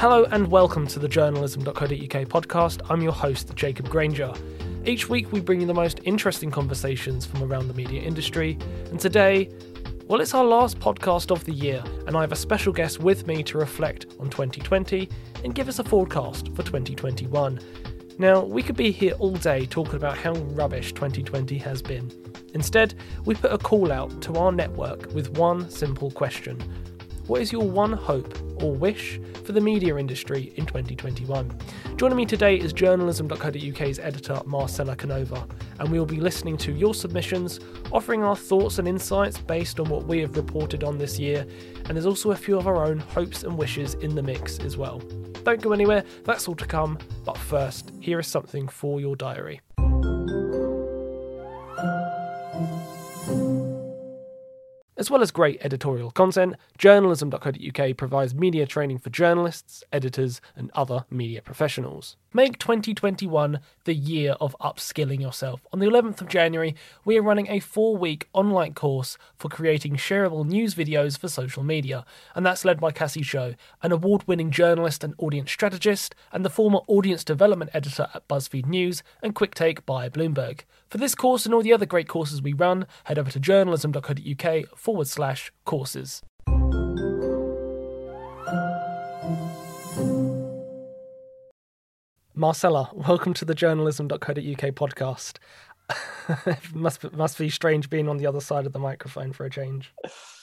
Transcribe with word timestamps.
Hello 0.00 0.24
and 0.30 0.50
welcome 0.50 0.86
to 0.86 0.98
the 0.98 1.06
journalism.co.uk 1.06 1.90
podcast. 1.90 2.80
I'm 2.88 3.02
your 3.02 3.12
host, 3.12 3.54
Jacob 3.54 3.90
Granger. 3.90 4.32
Each 4.86 5.10
week 5.10 5.30
we 5.30 5.40
bring 5.40 5.60
you 5.60 5.66
the 5.66 5.74
most 5.74 6.00
interesting 6.04 6.50
conversations 6.50 7.26
from 7.26 7.42
around 7.42 7.68
the 7.68 7.74
media 7.74 8.00
industry, 8.00 8.56
and 8.86 8.98
today, 8.98 9.50
well, 10.06 10.22
it's 10.22 10.32
our 10.32 10.42
last 10.42 10.78
podcast 10.78 11.30
of 11.30 11.44
the 11.44 11.52
year, 11.52 11.84
and 12.06 12.16
I 12.16 12.22
have 12.22 12.32
a 12.32 12.36
special 12.36 12.72
guest 12.72 13.00
with 13.00 13.26
me 13.26 13.42
to 13.42 13.58
reflect 13.58 14.06
on 14.18 14.30
2020 14.30 15.06
and 15.44 15.54
give 15.54 15.68
us 15.68 15.80
a 15.80 15.84
forecast 15.84 16.46
for 16.54 16.62
2021. 16.62 17.60
Now, 18.18 18.42
we 18.42 18.62
could 18.62 18.76
be 18.76 18.92
here 18.92 19.12
all 19.18 19.34
day 19.34 19.66
talking 19.66 19.96
about 19.96 20.16
how 20.16 20.32
rubbish 20.32 20.94
2020 20.94 21.58
has 21.58 21.82
been. 21.82 22.10
Instead, 22.54 22.94
we 23.26 23.34
put 23.34 23.52
a 23.52 23.58
call 23.58 23.92
out 23.92 24.22
to 24.22 24.36
our 24.36 24.50
network 24.50 25.12
with 25.12 25.36
one 25.36 25.68
simple 25.68 26.10
question 26.10 26.58
What 27.30 27.42
is 27.42 27.52
your 27.52 27.62
one 27.62 27.92
hope 27.92 28.36
or 28.60 28.72
wish 28.72 29.20
for 29.44 29.52
the 29.52 29.60
media 29.60 29.96
industry 29.98 30.52
in 30.56 30.66
2021? 30.66 31.56
Joining 31.94 32.16
me 32.16 32.26
today 32.26 32.56
is 32.56 32.72
journalism.co.uk's 32.72 34.00
editor 34.00 34.40
Marcella 34.46 34.96
Canova, 34.96 35.46
and 35.78 35.92
we 35.92 36.00
will 36.00 36.06
be 36.06 36.18
listening 36.18 36.56
to 36.56 36.72
your 36.72 36.92
submissions, 36.92 37.60
offering 37.92 38.24
our 38.24 38.34
thoughts 38.34 38.80
and 38.80 38.88
insights 38.88 39.38
based 39.38 39.78
on 39.78 39.88
what 39.88 40.06
we 40.06 40.18
have 40.18 40.36
reported 40.36 40.82
on 40.82 40.98
this 40.98 41.20
year, 41.20 41.46
and 41.84 41.90
there's 41.90 42.04
also 42.04 42.32
a 42.32 42.36
few 42.36 42.58
of 42.58 42.66
our 42.66 42.84
own 42.84 42.98
hopes 42.98 43.44
and 43.44 43.56
wishes 43.56 43.94
in 43.94 44.16
the 44.16 44.22
mix 44.24 44.58
as 44.58 44.76
well. 44.76 44.98
Don't 45.44 45.62
go 45.62 45.70
anywhere, 45.70 46.02
that's 46.24 46.48
all 46.48 46.56
to 46.56 46.66
come. 46.66 46.98
But 47.24 47.38
first, 47.38 47.92
here 48.00 48.18
is 48.18 48.26
something 48.26 48.66
for 48.66 49.00
your 49.00 49.14
diary. 49.14 49.60
As 55.00 55.10
well 55.10 55.22
as 55.22 55.30
great 55.30 55.58
editorial 55.62 56.10
content, 56.10 56.56
journalism.co.uk 56.76 57.96
provides 57.96 58.34
media 58.34 58.66
training 58.66 58.98
for 58.98 59.08
journalists, 59.08 59.82
editors, 59.90 60.42
and 60.54 60.70
other 60.74 61.06
media 61.08 61.40
professionals. 61.40 62.18
Make 62.34 62.58
2021 62.58 63.60
the 63.84 63.94
year 63.94 64.32
of 64.42 64.54
upskilling 64.60 65.18
yourself. 65.18 65.66
On 65.72 65.78
the 65.78 65.86
11th 65.86 66.20
of 66.20 66.28
January, 66.28 66.74
we 67.02 67.16
are 67.16 67.22
running 67.22 67.48
a 67.48 67.60
four 67.60 67.96
week 67.96 68.28
online 68.34 68.74
course 68.74 69.16
for 69.34 69.48
creating 69.48 69.96
shareable 69.96 70.46
news 70.46 70.74
videos 70.74 71.16
for 71.18 71.28
social 71.28 71.62
media, 71.62 72.04
and 72.34 72.44
that's 72.44 72.66
led 72.66 72.78
by 72.78 72.92
Cassie 72.92 73.22
Zhou, 73.22 73.56
an 73.82 73.92
award 73.92 74.28
winning 74.28 74.50
journalist 74.50 75.02
and 75.02 75.14
audience 75.16 75.50
strategist, 75.50 76.14
and 76.30 76.44
the 76.44 76.50
former 76.50 76.80
audience 76.88 77.24
development 77.24 77.70
editor 77.72 78.08
at 78.14 78.28
BuzzFeed 78.28 78.66
News 78.66 79.02
and 79.22 79.34
Quick 79.34 79.54
Take 79.54 79.86
by 79.86 80.10
Bloomberg. 80.10 80.60
For 80.90 80.98
this 80.98 81.14
course 81.14 81.46
and 81.46 81.54
all 81.54 81.62
the 81.62 81.72
other 81.72 81.86
great 81.86 82.08
courses 82.08 82.42
we 82.42 82.52
run, 82.52 82.84
head 83.04 83.16
over 83.16 83.30
to 83.30 83.38
journalism.co.uk 83.38 84.76
forward 84.76 85.06
slash 85.06 85.52
courses. 85.64 86.20
Marcella, 92.34 92.90
welcome 92.92 93.34
to 93.34 93.44
the 93.44 93.54
journalism.co.uk 93.54 94.18
podcast. 94.74 95.36
It 96.46 96.58
must 96.74 97.12
must 97.12 97.38
be 97.38 97.50
strange 97.50 97.90
being 97.90 98.08
on 98.08 98.16
the 98.16 98.26
other 98.26 98.40
side 98.40 98.66
of 98.66 98.72
the 98.72 98.78
microphone 98.78 99.32
for 99.32 99.44
a 99.44 99.50
change. 99.50 99.92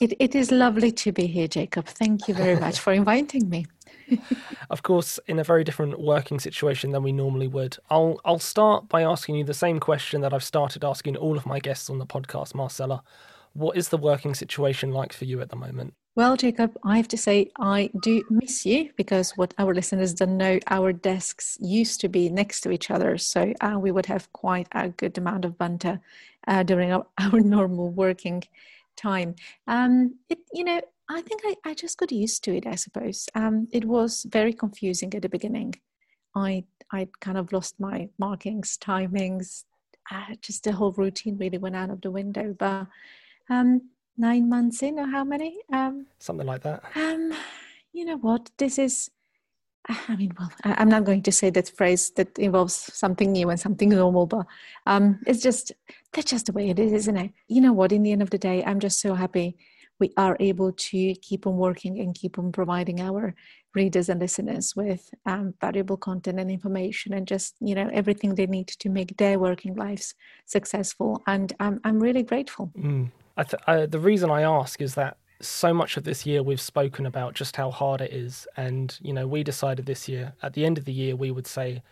It, 0.02 0.14
it 0.20 0.36
is 0.36 0.52
lovely 0.52 0.92
to 0.92 1.12
be 1.12 1.28
here, 1.28 1.48
Jacob. 1.48 1.86
Thank 1.86 2.28
you 2.28 2.34
very 2.34 2.60
much 2.60 2.80
for 2.80 2.94
inviting 2.94 3.50
me. 3.50 3.66
of 4.70 4.84
course, 4.84 5.20
in 5.28 5.40
a 5.40 5.44
very 5.44 5.64
different 5.64 6.00
working 6.00 6.40
situation 6.40 6.92
than 6.92 7.04
we 7.04 7.12
normally 7.12 7.48
would. 7.48 7.78
I'll 7.90 8.20
I'll 8.26 8.40
start 8.40 8.90
by 8.90 9.04
asking 9.04 9.36
you 9.36 9.44
the 9.44 9.54
same 9.54 9.80
question 9.80 10.22
that 10.22 10.34
I've 10.34 10.44
started 10.44 10.84
asking 10.84 11.18
all 11.18 11.38
of 11.38 11.46
my 11.46 11.60
guests 11.60 11.90
on 11.90 12.00
the 12.00 12.06
podcast, 12.06 12.56
Marcella. 12.56 13.04
What 13.54 13.78
is 13.78 13.90
the 13.90 13.98
working 13.98 14.36
situation 14.36 14.92
like 14.92 15.14
for 15.14 15.26
you 15.26 15.42
at 15.42 15.50
the 15.50 15.56
moment? 15.56 15.94
Well, 16.18 16.36
Jacob, 16.36 16.76
I 16.84 16.98
have 16.98 17.08
to 17.10 17.18
say 17.18 17.52
I 17.60 17.92
do 18.02 18.24
miss 18.32 18.66
you 18.66 18.90
because 18.98 19.38
what 19.38 19.54
our 19.60 19.72
listeners 19.72 20.16
don't 20.16 20.36
know, 20.36 20.58
our 20.66 20.92
desks 20.92 21.60
used 21.62 22.02
to 22.02 22.10
be 22.10 22.28
next 22.28 22.62
to 22.62 22.72
each 22.72 22.90
other, 22.90 23.20
so 23.20 23.54
uh, 23.62 23.78
we 23.80 23.92
would 23.92 24.08
have 24.08 24.34
quite 24.34 24.68
a 24.72 24.90
good 24.90 25.16
amount 25.20 25.46
of 25.46 25.60
banter 25.60 26.00
uh, 26.48 26.64
during 26.64 26.92
our, 26.92 27.06
our 27.20 27.40
normal 27.40 27.92
working 27.92 28.42
time. 28.96 29.36
Um, 29.68 30.16
it, 30.28 30.40
you 30.52 30.64
know, 30.64 30.82
I 31.08 31.22
think 31.22 31.42
I, 31.46 31.56
I 31.64 31.76
just 31.76 32.00
got 32.00 32.12
used 32.12 32.44
to 32.46 32.56
it, 32.56 32.66
I 32.66 32.74
suppose. 32.74 33.30
Um, 33.36 33.68
it 33.72 33.86
was 33.86 34.26
very 34.28 34.54
confusing 34.54 35.14
at 35.14 35.22
the 35.22 35.30
beginning. 35.30 35.76
I 36.34 36.64
I 36.92 37.10
kind 37.20 37.38
of 37.38 37.54
lost 37.54 37.80
my 37.80 38.10
markings, 38.18 38.76
timings, 38.82 39.66
uh, 40.12 40.34
just 40.42 40.64
the 40.64 40.72
whole 40.72 40.94
routine 40.94 41.38
really 41.38 41.60
went 41.60 41.76
out 41.76 41.92
of 41.92 42.02
the 42.02 42.10
window. 42.10 42.56
But 42.58 42.88
um, 43.52 43.82
nine 44.18 44.50
months 44.50 44.84
in, 44.84 45.00
or 45.00 45.08
how 45.08 45.24
many? 45.24 45.60
Um, 45.72 46.08
Something 46.20 46.48
like 46.48 46.64
that. 46.64 46.84
Um, 46.96 47.34
you 47.94 48.06
know 48.06 48.18
what? 48.18 48.50
This 48.58 48.78
is. 48.80 49.10
I 49.90 50.18
mean, 50.18 50.34
well, 50.38 50.52
I'm 50.66 50.90
not 50.90 51.06
going 51.06 51.24
to 51.24 51.32
say 51.32 51.50
that 51.52 51.70
phrase 51.70 52.10
that 52.18 52.38
involves 52.38 52.74
something 52.94 53.32
new 53.32 53.50
and 53.50 53.58
something 53.58 53.88
normal, 53.88 54.26
but 54.26 54.46
um, 54.86 55.20
it's 55.26 55.42
just 55.42 55.72
that's 56.12 56.30
just 56.30 56.48
the 56.48 56.52
way 56.52 56.70
it 56.70 56.80
is, 56.80 56.92
isn't 56.92 57.18
it? 57.18 57.32
You 57.48 57.62
know 57.62 57.74
what? 57.74 57.94
In 57.94 58.04
the 58.04 58.12
end 58.12 58.22
of 58.22 58.30
the 58.30 58.38
day, 58.38 58.64
I'm 58.66 58.82
just 58.82 59.00
so 59.00 59.14
happy 59.14 59.56
we 60.00 60.14
are 60.18 60.38
able 60.40 60.72
to 60.72 61.14
keep 61.16 61.48
on 61.48 61.58
working 61.58 62.00
and 62.00 62.14
keep 62.14 62.38
on 62.38 62.52
providing 62.52 63.02
our 63.02 63.34
readers 63.74 64.10
and 64.10 64.20
listeners 64.20 64.76
with 64.76 65.10
um, 65.26 65.54
valuable 65.62 65.98
content 65.98 66.40
and 66.40 66.50
information 66.50 67.14
and 67.14 67.28
just 67.28 67.56
you 67.60 67.76
know 67.76 67.90
everything 67.94 68.34
they 68.34 68.48
need 68.48 68.68
to 68.68 68.90
make 68.90 69.16
their 69.18 69.38
working 69.40 69.76
lives 69.76 70.16
successful 70.46 71.22
and 71.28 71.54
i'm, 71.60 71.80
I'm 71.84 72.00
really 72.00 72.24
grateful 72.24 72.72
mm. 72.78 73.12
I 73.38 73.44
th- 73.44 73.64
I, 73.68 73.86
the 73.86 74.00
reason 74.00 74.30
i 74.30 74.42
ask 74.42 74.82
is 74.82 74.96
that 74.96 75.18
so 75.40 75.74
much 75.74 75.96
of 75.98 76.04
this 76.04 76.26
year 76.26 76.42
we've 76.42 76.60
spoken 76.60 77.06
about 77.06 77.36
just 77.36 77.56
how 77.56 77.70
hard 77.70 78.02
it 78.02 78.12
is 78.12 78.48
and 78.58 78.98
you 79.02 79.14
know 79.14 79.28
we 79.28 79.44
decided 79.44 79.86
this 79.86 80.10
year 80.10 80.34
at 80.42 80.54
the 80.54 80.66
end 80.66 80.78
of 80.78 80.86
the 80.86 80.94
year 80.94 81.16
we 81.16 81.30
would 81.30 81.46
say 81.46 81.84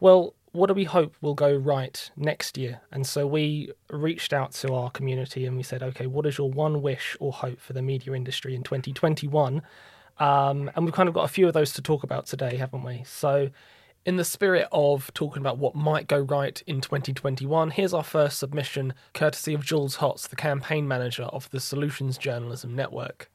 well 0.00 0.34
what 0.52 0.66
do 0.66 0.74
we 0.74 0.84
hope 0.84 1.14
will 1.20 1.34
go 1.34 1.54
right 1.54 2.10
next 2.16 2.58
year? 2.58 2.80
And 2.90 3.06
so 3.06 3.26
we 3.26 3.70
reached 3.88 4.32
out 4.32 4.52
to 4.52 4.74
our 4.74 4.90
community 4.90 5.46
and 5.46 5.56
we 5.56 5.62
said, 5.62 5.82
okay, 5.82 6.06
what 6.06 6.26
is 6.26 6.38
your 6.38 6.50
one 6.50 6.82
wish 6.82 7.16
or 7.20 7.32
hope 7.32 7.60
for 7.60 7.72
the 7.72 7.82
media 7.82 8.14
industry 8.14 8.54
in 8.54 8.62
2021? 8.62 9.62
Um, 10.18 10.70
and 10.74 10.84
we've 10.84 10.94
kind 10.94 11.08
of 11.08 11.14
got 11.14 11.24
a 11.24 11.28
few 11.28 11.46
of 11.46 11.54
those 11.54 11.72
to 11.74 11.82
talk 11.82 12.02
about 12.02 12.26
today, 12.26 12.56
haven't 12.56 12.82
we? 12.82 13.04
So, 13.06 13.50
in 14.06 14.16
the 14.16 14.24
spirit 14.24 14.66
of 14.72 15.12
talking 15.12 15.42
about 15.42 15.58
what 15.58 15.74
might 15.74 16.08
go 16.08 16.20
right 16.20 16.62
in 16.66 16.80
2021, 16.80 17.72
here's 17.72 17.92
our 17.92 18.02
first 18.02 18.38
submission, 18.38 18.94
courtesy 19.12 19.52
of 19.52 19.64
Jules 19.64 19.98
Hotz, 19.98 20.28
the 20.28 20.36
campaign 20.36 20.88
manager 20.88 21.24
of 21.24 21.50
the 21.50 21.60
Solutions 21.60 22.16
Journalism 22.16 22.74
Network. 22.74 23.30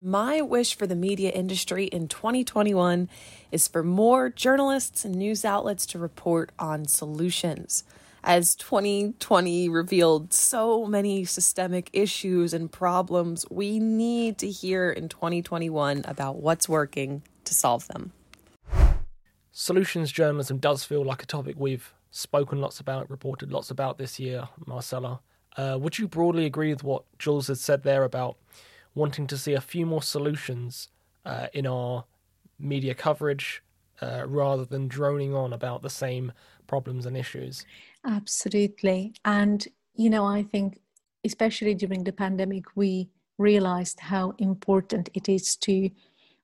My 0.00 0.40
wish 0.40 0.76
for 0.76 0.86
the 0.86 0.94
media 0.94 1.30
industry 1.30 1.86
in 1.86 2.06
2021 2.06 3.08
is 3.50 3.66
for 3.66 3.82
more 3.82 4.30
journalists 4.30 5.04
and 5.04 5.16
news 5.16 5.44
outlets 5.44 5.86
to 5.86 5.98
report 5.98 6.52
on 6.58 6.86
solutions. 6.86 7.82
As 8.22 8.54
2020 8.56 9.68
revealed 9.68 10.32
so 10.32 10.86
many 10.86 11.24
systemic 11.24 11.90
issues 11.92 12.52
and 12.52 12.70
problems, 12.70 13.46
we 13.50 13.80
need 13.80 14.38
to 14.38 14.50
hear 14.50 14.90
in 14.90 15.08
2021 15.08 16.02
about 16.04 16.36
what's 16.36 16.68
working 16.68 17.22
to 17.44 17.54
solve 17.54 17.88
them. 17.88 18.12
Solutions 19.58 20.12
journalism 20.12 20.58
does 20.58 20.84
feel 20.84 21.02
like 21.02 21.22
a 21.22 21.26
topic 21.26 21.54
we've 21.56 21.94
spoken 22.10 22.60
lots 22.60 22.78
about, 22.78 23.08
reported 23.08 23.50
lots 23.50 23.70
about 23.70 23.96
this 23.96 24.20
year, 24.20 24.46
Marcella. 24.66 25.20
Uh, 25.56 25.78
would 25.80 25.98
you 25.98 26.06
broadly 26.06 26.44
agree 26.44 26.68
with 26.68 26.84
what 26.84 27.04
Jules 27.18 27.46
has 27.46 27.58
said 27.58 27.82
there 27.82 28.04
about 28.04 28.36
wanting 28.94 29.26
to 29.28 29.38
see 29.38 29.54
a 29.54 29.60
few 29.62 29.86
more 29.86 30.02
solutions 30.02 30.90
uh, 31.24 31.46
in 31.54 31.66
our 31.66 32.04
media 32.58 32.94
coverage 32.94 33.62
uh, 34.02 34.24
rather 34.26 34.66
than 34.66 34.88
droning 34.88 35.34
on 35.34 35.54
about 35.54 35.80
the 35.80 35.88
same 35.88 36.32
problems 36.66 37.06
and 37.06 37.16
issues. 37.16 37.64
Absolutely. 38.04 39.14
And, 39.24 39.66
you 39.94 40.10
know, 40.10 40.26
I 40.26 40.42
think, 40.42 40.80
especially 41.24 41.74
during 41.74 42.04
the 42.04 42.12
pandemic, 42.12 42.66
we 42.74 43.08
realized 43.38 44.00
how 44.00 44.34
important 44.36 45.08
it 45.14 45.30
is 45.30 45.56
to 45.56 45.88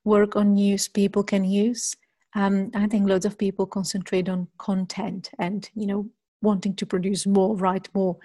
work 0.03 0.35
on 0.35 0.55
news 0.55 0.87
people 0.87 1.23
can 1.23 1.43
use. 1.43 1.95
Um, 2.35 2.71
I 2.73 2.87
think 2.87 3.07
loads 3.07 3.25
of 3.25 3.37
people 3.37 3.65
concentrate 3.65 4.29
on 4.29 4.47
content 4.57 5.31
and, 5.39 5.69
you 5.75 5.87
know, 5.87 6.09
wanting 6.41 6.75
to 6.75 6.85
produce 6.85 7.25
more, 7.25 7.55
write 7.55 7.89
more 7.93 8.17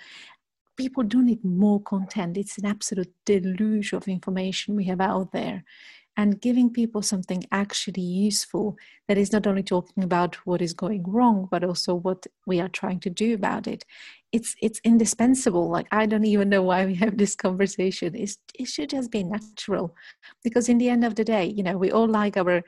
people 0.78 1.02
do 1.02 1.22
need 1.22 1.44
more 1.44 1.82
content. 1.82 2.37
It's 2.37 2.56
an 2.56 2.64
absolute 2.64 3.12
deluge 3.26 3.93
of 3.93 4.06
information 4.06 4.76
we 4.76 4.84
have 4.84 5.00
out 5.00 5.32
there. 5.32 5.64
And 6.16 6.40
giving 6.40 6.70
people 6.70 7.02
something 7.02 7.44
actually 7.52 8.02
useful 8.02 8.76
that 9.06 9.19
is 9.19 9.32
not 9.32 9.46
only 9.46 9.62
talking 9.62 10.02
about 10.02 10.34
what 10.46 10.62
is 10.62 10.72
going 10.75 11.04
wrong, 11.04 11.46
but 11.50 11.62
also 11.62 11.94
what 11.94 12.26
we 12.46 12.61
are 12.61 12.69
trying 12.69 13.00
to 13.00 13.11
do 13.11 13.34
about 13.34 13.69
it. 13.69 13.84
It's 14.32 14.56
it's 14.61 14.81
indispensable. 14.82 15.69
Like 15.70 15.87
I 15.93 16.06
don't 16.06 16.25
even 16.25 16.49
know 16.49 16.62
why 16.62 16.87
we 16.87 16.96
have 16.96 17.19
this 17.19 17.37
conversation. 17.37 18.16
It's, 18.16 18.37
it 18.58 18.66
should 18.66 18.90
just 18.90 19.12
be 19.12 19.22
natural, 19.22 19.94
because 20.43 20.69
in 20.69 20.78
the 20.78 20.88
end 20.88 21.04
of 21.04 21.14
the 21.14 21.25
day, 21.25 21.44
you 21.44 21.62
know, 21.62 21.78
we 21.78 21.93
all 21.93 22.08
like 22.08 22.37
our 22.37 22.62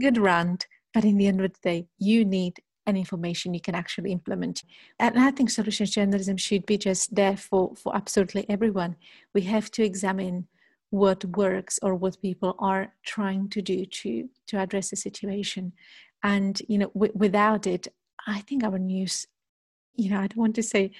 good 0.00 0.18
rant, 0.18 0.66
but 0.92 1.04
in 1.04 1.16
the 1.16 1.26
end 1.26 1.40
of 1.40 1.52
the 1.52 1.60
day, 1.62 1.86
you 1.98 2.24
need 2.24 2.60
and 2.86 2.98
information 2.98 3.54
you 3.54 3.60
can 3.60 3.74
actually 3.74 4.12
implement. 4.12 4.62
And 4.98 5.18
I 5.18 5.30
think 5.30 5.50
solutions 5.50 5.90
journalism 5.90 6.36
should 6.36 6.66
be 6.66 6.76
just 6.76 7.14
there 7.14 7.36
for, 7.36 7.74
for 7.76 7.96
absolutely 7.96 8.44
everyone. 8.48 8.96
We 9.32 9.42
have 9.42 9.70
to 9.72 9.82
examine 9.82 10.48
what 10.94 11.24
works 11.24 11.78
or 11.82 11.94
what 11.94 12.20
people 12.22 12.54
are 12.60 12.92
trying 13.04 13.48
to 13.48 13.60
do 13.60 13.84
to 13.84 14.28
to 14.46 14.58
address 14.58 14.90
the 14.90 14.96
situation 14.96 15.72
and 16.22 16.62
you 16.68 16.78
know 16.78 16.90
w- 16.94 17.12
without 17.16 17.66
it 17.66 17.88
i 18.28 18.40
think 18.42 18.62
our 18.62 18.78
news 18.78 19.26
you 19.96 20.08
know 20.08 20.20
i 20.20 20.28
don't 20.28 20.36
want 20.36 20.54
to 20.54 20.62
say 20.62 20.92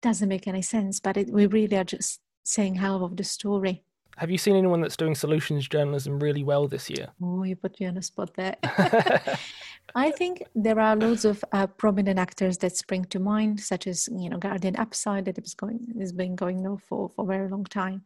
doesn't 0.00 0.30
make 0.30 0.48
any 0.48 0.62
sense 0.62 1.00
but 1.00 1.18
it, 1.18 1.28
we 1.30 1.44
really 1.44 1.76
are 1.76 1.84
just 1.84 2.20
saying 2.44 2.76
half 2.76 3.02
of 3.02 3.18
the 3.18 3.24
story 3.24 3.84
have 4.16 4.30
you 4.30 4.38
seen 4.38 4.56
anyone 4.56 4.80
that's 4.80 4.96
doing 4.96 5.14
solutions 5.14 5.68
journalism 5.68 6.18
really 6.18 6.42
well 6.42 6.66
this 6.66 6.88
year? 6.88 7.08
Oh, 7.22 7.42
you 7.42 7.54
put 7.54 7.78
me 7.78 7.86
on 7.86 7.98
a 7.98 8.02
spot 8.02 8.34
there. 8.34 8.56
I 9.94 10.10
think 10.10 10.42
there 10.54 10.80
are 10.80 10.96
loads 10.96 11.24
of 11.24 11.44
uh, 11.52 11.66
prominent 11.66 12.18
actors 12.18 12.58
that 12.58 12.76
spring 12.76 13.04
to 13.06 13.18
mind, 13.18 13.60
such 13.60 13.86
as 13.86 14.08
you 14.10 14.28
know 14.28 14.38
Guardian 14.38 14.76
Upside 14.76 15.26
that 15.26 15.38
is 15.38 15.54
going 15.54 15.94
has 15.98 16.12
been 16.12 16.34
going 16.34 16.66
on 16.66 16.78
for 16.78 17.10
for 17.10 17.24
a 17.24 17.28
very 17.28 17.48
long 17.48 17.64
time. 17.64 18.02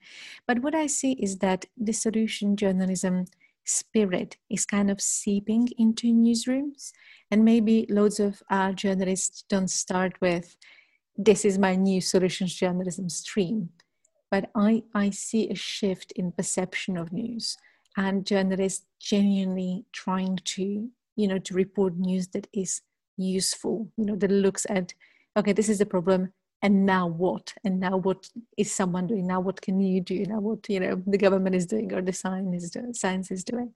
But 0.46 0.60
what 0.60 0.74
I 0.74 0.86
see 0.86 1.12
is 1.12 1.38
that 1.38 1.66
the 1.76 1.92
solution 1.92 2.56
journalism 2.56 3.26
spirit 3.64 4.36
is 4.48 4.66
kind 4.66 4.90
of 4.90 5.00
seeping 5.00 5.68
into 5.78 6.12
newsrooms, 6.12 6.92
and 7.30 7.44
maybe 7.44 7.86
loads 7.88 8.20
of 8.20 8.42
uh, 8.50 8.72
journalists 8.72 9.44
don't 9.48 9.70
start 9.70 10.20
with, 10.20 10.56
"This 11.16 11.44
is 11.44 11.58
my 11.58 11.76
new 11.76 12.00
solutions 12.00 12.54
journalism 12.54 13.08
stream." 13.08 13.70
But 14.30 14.50
I, 14.54 14.82
I 14.94 15.10
see 15.10 15.48
a 15.48 15.54
shift 15.54 16.12
in 16.12 16.32
perception 16.32 16.96
of 16.96 17.12
news 17.12 17.56
and 17.96 18.24
journalists 18.24 18.86
genuinely 19.00 19.84
trying 19.92 20.38
to 20.44 20.88
you 21.16 21.28
know 21.28 21.38
to 21.38 21.54
report 21.54 21.96
news 21.96 22.28
that 22.28 22.46
is 22.52 22.82
useful 23.16 23.90
you 23.96 24.04
know 24.04 24.16
that 24.16 24.30
looks 24.30 24.66
at 24.70 24.94
okay 25.36 25.52
this 25.52 25.68
is 25.68 25.78
the 25.78 25.86
problem 25.86 26.32
and 26.62 26.84
now 26.84 27.06
what? 27.06 27.54
And 27.64 27.80
now 27.80 27.96
what 27.96 28.28
is 28.56 28.70
someone 28.70 29.06
doing? 29.06 29.26
Now 29.26 29.40
what 29.40 29.60
can 29.62 29.80
you 29.80 30.00
do? 30.00 30.24
Now 30.26 30.40
what 30.40 30.68
you 30.68 30.80
know 30.80 31.02
the 31.06 31.18
government 31.18 31.54
is 31.54 31.66
doing 31.66 31.92
or 31.92 32.02
the 32.02 32.12
science 32.12 32.64
is 32.64 32.70
doing, 32.70 32.92
science 32.92 33.30
is 33.30 33.44
doing. 33.44 33.74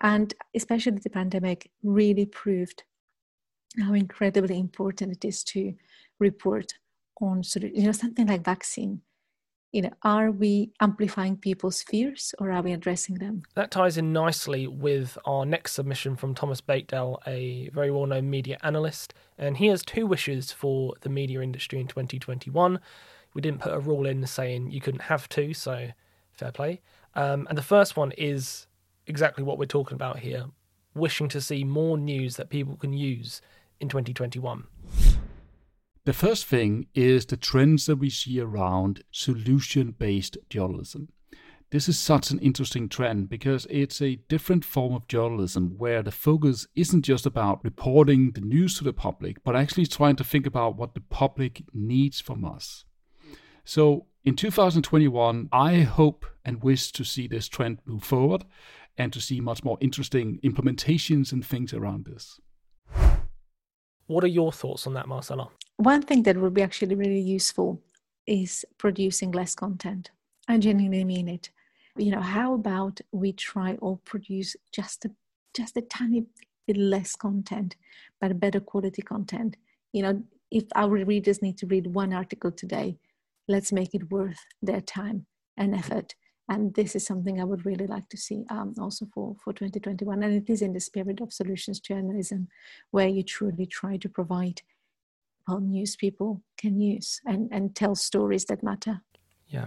And 0.00 0.32
especially 0.54 0.98
the 0.98 1.10
pandemic 1.10 1.70
really 1.82 2.26
proved 2.26 2.84
how 3.80 3.94
incredibly 3.94 4.58
important 4.58 5.12
it 5.12 5.24
is 5.24 5.42
to 5.44 5.74
report 6.18 6.74
on 7.20 7.42
sort 7.42 7.64
of 7.64 7.74
you 7.74 7.84
know 7.84 7.92
something 7.92 8.26
like 8.26 8.44
vaccine 8.44 9.00
you 9.72 9.82
know, 9.82 9.90
are 10.02 10.30
we 10.30 10.70
amplifying 10.80 11.36
people's 11.36 11.82
fears 11.82 12.34
or 12.38 12.50
are 12.52 12.62
we 12.62 12.72
addressing 12.72 13.16
them? 13.16 13.42
That 13.54 13.70
ties 13.70 13.96
in 13.96 14.12
nicely 14.12 14.66
with 14.66 15.16
our 15.24 15.46
next 15.46 15.72
submission 15.72 16.14
from 16.14 16.34
Thomas 16.34 16.60
Baekdal, 16.60 17.18
a 17.26 17.70
very 17.70 17.90
well 17.90 18.06
known 18.06 18.28
media 18.28 18.58
analyst. 18.62 19.14
And 19.38 19.56
he 19.56 19.68
has 19.68 19.82
two 19.82 20.06
wishes 20.06 20.52
for 20.52 20.94
the 21.00 21.08
media 21.08 21.40
industry 21.40 21.80
in 21.80 21.88
2021. 21.88 22.80
We 23.34 23.40
didn't 23.40 23.62
put 23.62 23.72
a 23.72 23.80
rule 23.80 24.06
in 24.06 24.26
saying 24.26 24.70
you 24.70 24.80
couldn't 24.82 25.02
have 25.02 25.28
two, 25.28 25.54
so 25.54 25.88
fair 26.32 26.52
play. 26.52 26.82
Um, 27.14 27.46
and 27.48 27.56
the 27.56 27.62
first 27.62 27.96
one 27.96 28.12
is 28.12 28.66
exactly 29.06 29.42
what 29.42 29.58
we're 29.58 29.64
talking 29.64 29.94
about 29.94 30.18
here 30.18 30.46
wishing 30.94 31.28
to 31.28 31.40
see 31.40 31.64
more 31.64 31.96
news 31.96 32.36
that 32.36 32.50
people 32.50 32.76
can 32.76 32.92
use 32.92 33.40
in 33.80 33.88
2021. 33.88 34.64
The 36.04 36.12
first 36.12 36.46
thing 36.46 36.88
is 36.94 37.26
the 37.26 37.36
trends 37.36 37.86
that 37.86 37.96
we 37.96 38.10
see 38.10 38.40
around 38.40 39.04
solution 39.12 39.92
based 39.92 40.36
journalism. 40.50 41.12
This 41.70 41.88
is 41.88 41.96
such 41.96 42.32
an 42.32 42.40
interesting 42.40 42.88
trend 42.88 43.28
because 43.28 43.68
it's 43.70 44.02
a 44.02 44.16
different 44.28 44.64
form 44.64 44.94
of 44.94 45.06
journalism 45.06 45.74
where 45.78 46.02
the 46.02 46.10
focus 46.10 46.66
isn't 46.74 47.02
just 47.02 47.24
about 47.24 47.62
reporting 47.62 48.32
the 48.32 48.40
news 48.40 48.76
to 48.78 48.84
the 48.84 48.92
public, 48.92 49.44
but 49.44 49.54
actually 49.54 49.86
trying 49.86 50.16
to 50.16 50.24
think 50.24 50.44
about 50.44 50.76
what 50.76 50.94
the 50.94 51.00
public 51.00 51.62
needs 51.72 52.20
from 52.20 52.44
us. 52.44 52.84
So 53.64 54.06
in 54.24 54.34
2021, 54.34 55.50
I 55.52 55.82
hope 55.82 56.26
and 56.44 56.64
wish 56.64 56.90
to 56.92 57.04
see 57.04 57.28
this 57.28 57.46
trend 57.46 57.78
move 57.86 58.02
forward 58.02 58.44
and 58.98 59.12
to 59.12 59.20
see 59.20 59.40
much 59.40 59.62
more 59.62 59.78
interesting 59.80 60.40
implementations 60.42 61.30
and 61.30 61.46
things 61.46 61.72
around 61.72 62.06
this. 62.06 62.40
What 64.06 64.24
are 64.24 64.28
your 64.28 64.52
thoughts 64.52 64.86
on 64.86 64.94
that, 64.94 65.08
Marcella? 65.08 65.48
One 65.76 66.02
thing 66.02 66.22
that 66.24 66.36
would 66.36 66.54
be 66.54 66.62
actually 66.62 66.94
really 66.94 67.20
useful 67.20 67.80
is 68.26 68.64
producing 68.78 69.32
less 69.32 69.54
content. 69.54 70.10
I 70.48 70.58
genuinely 70.58 71.04
mean 71.04 71.28
it. 71.28 71.50
You 71.96 72.10
know, 72.12 72.20
how 72.20 72.54
about 72.54 73.00
we 73.12 73.32
try 73.32 73.76
or 73.80 73.98
produce 73.98 74.56
just 74.72 75.04
a 75.04 75.10
just 75.54 75.76
a 75.76 75.82
tiny 75.82 76.24
bit 76.66 76.76
less 76.76 77.14
content, 77.14 77.76
but 78.20 78.40
better 78.40 78.60
quality 78.60 79.02
content? 79.02 79.56
You 79.92 80.02
know, 80.02 80.22
if 80.50 80.64
our 80.74 81.04
readers 81.04 81.42
need 81.42 81.58
to 81.58 81.66
read 81.66 81.94
one 81.94 82.12
article 82.12 82.50
today, 82.50 82.96
let's 83.48 83.72
make 83.72 83.94
it 83.94 84.10
worth 84.10 84.38
their 84.62 84.80
time 84.80 85.26
and 85.56 85.74
effort 85.74 86.14
and 86.48 86.74
this 86.74 86.96
is 86.96 87.06
something 87.06 87.40
I 87.40 87.44
would 87.44 87.64
really 87.64 87.86
like 87.86 88.08
to 88.10 88.16
see 88.16 88.44
um, 88.50 88.74
also 88.78 89.06
for, 89.14 89.36
for 89.42 89.52
2021. 89.52 90.22
And 90.22 90.34
it 90.34 90.50
is 90.52 90.60
in 90.60 90.72
the 90.72 90.80
spirit 90.80 91.20
of 91.20 91.32
solutions 91.32 91.80
journalism, 91.80 92.48
where 92.90 93.08
you 93.08 93.22
truly 93.22 93.66
try 93.66 93.96
to 93.98 94.08
provide 94.08 94.62
well, 95.48 95.60
news 95.60 95.96
people 95.96 96.42
can 96.56 96.80
use 96.80 97.20
and, 97.26 97.48
and 97.52 97.74
tell 97.74 97.94
stories 97.94 98.44
that 98.46 98.62
matter. 98.62 99.00
Yeah. 99.48 99.66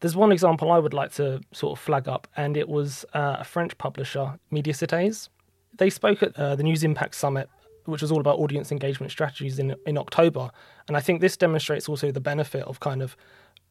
There's 0.00 0.14
one 0.14 0.32
example 0.32 0.70
I 0.70 0.78
would 0.78 0.94
like 0.94 1.12
to 1.14 1.40
sort 1.52 1.78
of 1.78 1.82
flag 1.82 2.08
up, 2.08 2.28
and 2.36 2.56
it 2.56 2.68
was 2.68 3.04
uh, 3.14 3.36
a 3.40 3.44
French 3.44 3.76
publisher, 3.78 4.38
Mediacités. 4.52 5.28
They 5.76 5.90
spoke 5.90 6.22
at 6.22 6.38
uh, 6.38 6.54
the 6.54 6.62
News 6.62 6.84
Impact 6.84 7.14
Summit, 7.14 7.48
which 7.86 8.02
was 8.02 8.12
all 8.12 8.20
about 8.20 8.38
audience 8.38 8.70
engagement 8.70 9.10
strategies 9.10 9.58
in, 9.58 9.74
in 9.86 9.98
October. 9.98 10.50
And 10.88 10.96
I 10.96 11.00
think 11.00 11.20
this 11.20 11.36
demonstrates 11.36 11.88
also 11.88 12.12
the 12.12 12.20
benefit 12.20 12.62
of 12.62 12.80
kind 12.80 13.02
of 13.02 13.16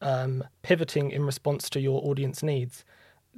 um, 0.04 0.44
pivoting 0.62 1.10
in 1.10 1.24
response 1.24 1.68
to 1.70 1.80
your 1.80 2.00
audience 2.04 2.42
needs. 2.42 2.84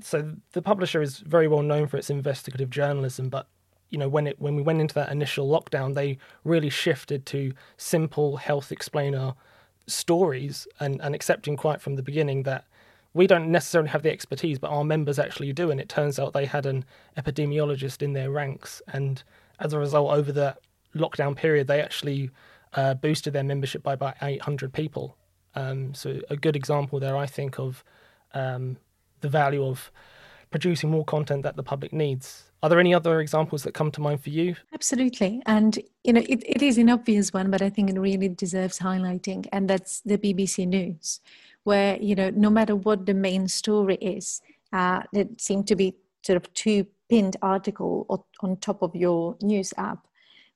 So 0.02 0.34
the 0.52 0.60
publisher 0.60 1.00
is 1.00 1.18
very 1.18 1.48
well 1.48 1.62
known 1.62 1.86
for 1.86 1.96
its 1.96 2.10
investigative 2.10 2.68
journalism, 2.68 3.30
but 3.30 3.48
you 3.88 3.98
know 3.98 4.08
when 4.08 4.26
it 4.26 4.38
when 4.40 4.56
we 4.56 4.62
went 4.62 4.80
into 4.80 4.94
that 4.96 5.10
initial 5.10 5.48
lockdown, 5.48 5.94
they 5.94 6.18
really 6.44 6.68
shifted 6.68 7.24
to 7.26 7.52
simple 7.78 8.36
health 8.36 8.72
explainer 8.72 9.34
stories 9.86 10.66
and, 10.80 11.00
and 11.00 11.14
accepting 11.14 11.56
quite 11.56 11.80
from 11.80 11.94
the 11.94 12.02
beginning 12.02 12.42
that 12.42 12.64
we 13.14 13.26
don't 13.26 13.50
necessarily 13.50 13.88
have 13.88 14.02
the 14.02 14.10
expertise, 14.10 14.58
but 14.58 14.68
our 14.68 14.84
members 14.84 15.18
actually 15.18 15.52
do. 15.52 15.70
And 15.70 15.80
it 15.80 15.88
turns 15.88 16.18
out 16.18 16.34
they 16.34 16.44
had 16.44 16.66
an 16.66 16.84
epidemiologist 17.16 18.02
in 18.02 18.12
their 18.12 18.30
ranks, 18.30 18.82
and 18.92 19.22
as 19.60 19.72
a 19.72 19.78
result, 19.78 20.12
over 20.12 20.32
the 20.32 20.56
lockdown 20.94 21.36
period, 21.36 21.68
they 21.68 21.80
actually 21.80 22.30
uh, 22.74 22.94
boosted 22.94 23.32
their 23.32 23.44
membership 23.44 23.82
by 23.82 23.94
about 23.94 24.16
800 24.20 24.72
people. 24.72 25.16
Um, 25.56 25.94
so 25.94 26.20
a 26.30 26.36
good 26.36 26.54
example 26.54 27.00
there, 27.00 27.16
I 27.16 27.26
think, 27.26 27.58
of 27.58 27.82
um, 28.34 28.76
the 29.20 29.28
value 29.28 29.64
of 29.64 29.90
producing 30.50 30.90
more 30.90 31.04
content 31.04 31.42
that 31.42 31.56
the 31.56 31.62
public 31.62 31.92
needs. 31.92 32.44
Are 32.62 32.68
there 32.68 32.80
any 32.80 32.94
other 32.94 33.20
examples 33.20 33.62
that 33.64 33.74
come 33.74 33.90
to 33.92 34.00
mind 34.00 34.22
for 34.22 34.30
you? 34.30 34.56
Absolutely. 34.72 35.42
And, 35.46 35.78
you 36.04 36.12
know, 36.12 36.22
it, 36.28 36.42
it 36.46 36.62
is 36.62 36.78
an 36.78 36.90
obvious 36.90 37.32
one, 37.32 37.50
but 37.50 37.62
I 37.62 37.70
think 37.70 37.90
it 37.90 37.98
really 37.98 38.28
deserves 38.28 38.78
highlighting. 38.78 39.46
And 39.52 39.68
that's 39.68 40.00
the 40.00 40.18
BBC 40.18 40.66
News, 40.66 41.20
where, 41.64 41.96
you 42.00 42.14
know, 42.14 42.30
no 42.30 42.50
matter 42.50 42.76
what 42.76 43.06
the 43.06 43.14
main 43.14 43.48
story 43.48 43.96
is, 43.96 44.40
uh, 44.72 45.02
there 45.12 45.26
seem 45.38 45.64
to 45.64 45.76
be 45.76 45.94
sort 46.22 46.36
of 46.36 46.52
two 46.54 46.86
pinned 47.08 47.36
article 47.42 48.26
on 48.40 48.56
top 48.56 48.82
of 48.82 48.94
your 48.94 49.36
news 49.40 49.72
app, 49.76 50.06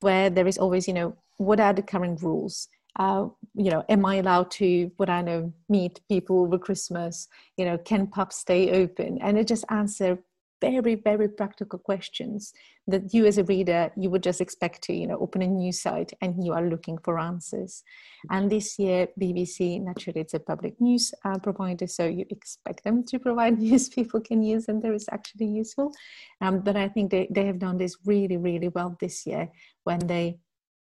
where 0.01 0.31
there 0.31 0.47
is 0.47 0.59
always, 0.59 0.89
you 0.89 0.95
know, 0.95 1.17
what 1.37 1.61
are 1.61 1.73
the 1.73 1.83
current 1.83 2.23
rules? 2.23 2.69
Uh, 2.99 3.27
you 3.55 3.71
know, 3.71 3.85
am 3.89 4.05
I 4.05 4.17
allowed 4.17 4.51
to, 4.53 4.91
what 4.97 5.11
I 5.11 5.23
know, 5.23 5.53
meet 5.69 6.01
people 6.09 6.43
over 6.43 6.59
Christmas? 6.59 7.29
You 7.57 7.65
know, 7.65 7.79
can 7.79 8.07
pubs 8.07 8.37
stay 8.37 8.83
open? 8.83 9.19
And 9.21 9.39
it 9.39 9.47
just 9.47 9.65
answer 9.71 10.19
very, 10.61 10.95
very 10.95 11.29
practical 11.29 11.79
questions 11.79 12.53
that 12.87 13.15
you 13.15 13.25
as 13.25 13.39
a 13.39 13.45
reader, 13.45 13.91
you 13.97 14.11
would 14.11 14.23
just 14.23 14.41
expect 14.41 14.83
to, 14.83 14.93
you 14.93 15.07
know, 15.07 15.19
open 15.19 15.43
a 15.43 15.47
news 15.47 15.81
site 15.81 16.13
and 16.21 16.45
you 16.45 16.53
are 16.53 16.69
looking 16.69 16.99
for 16.99 17.19
answers. 17.19 17.83
And 18.31 18.51
this 18.51 18.79
year, 18.79 19.09
BBC, 19.19 19.81
naturally, 19.81 20.21
it's 20.21 20.35
a 20.35 20.41
public 20.41 20.81
news 20.81 21.15
uh, 21.25 21.39
provider, 21.39 21.87
so 21.87 22.07
you 22.07 22.27
expect 22.31 22.85
them 22.85 23.05
to 23.05 23.19
provide 23.19 23.59
news 23.67 23.89
people 23.89 24.21
can 24.21 24.43
use 24.43 24.69
and 24.69 24.83
there 24.83 24.95
is 24.95 25.09
actually 25.11 25.47
useful. 25.47 25.93
Um, 26.41 26.61
but 26.61 26.77
I 26.77 26.89
think 26.89 27.11
they, 27.11 27.29
they 27.31 27.47
have 27.47 27.59
done 27.59 27.79
this 27.79 27.97
really, 28.05 28.37
really 28.37 28.69
well 28.69 28.97
this 29.01 29.27
year 29.27 29.51
when 29.85 30.01
they 30.01 30.39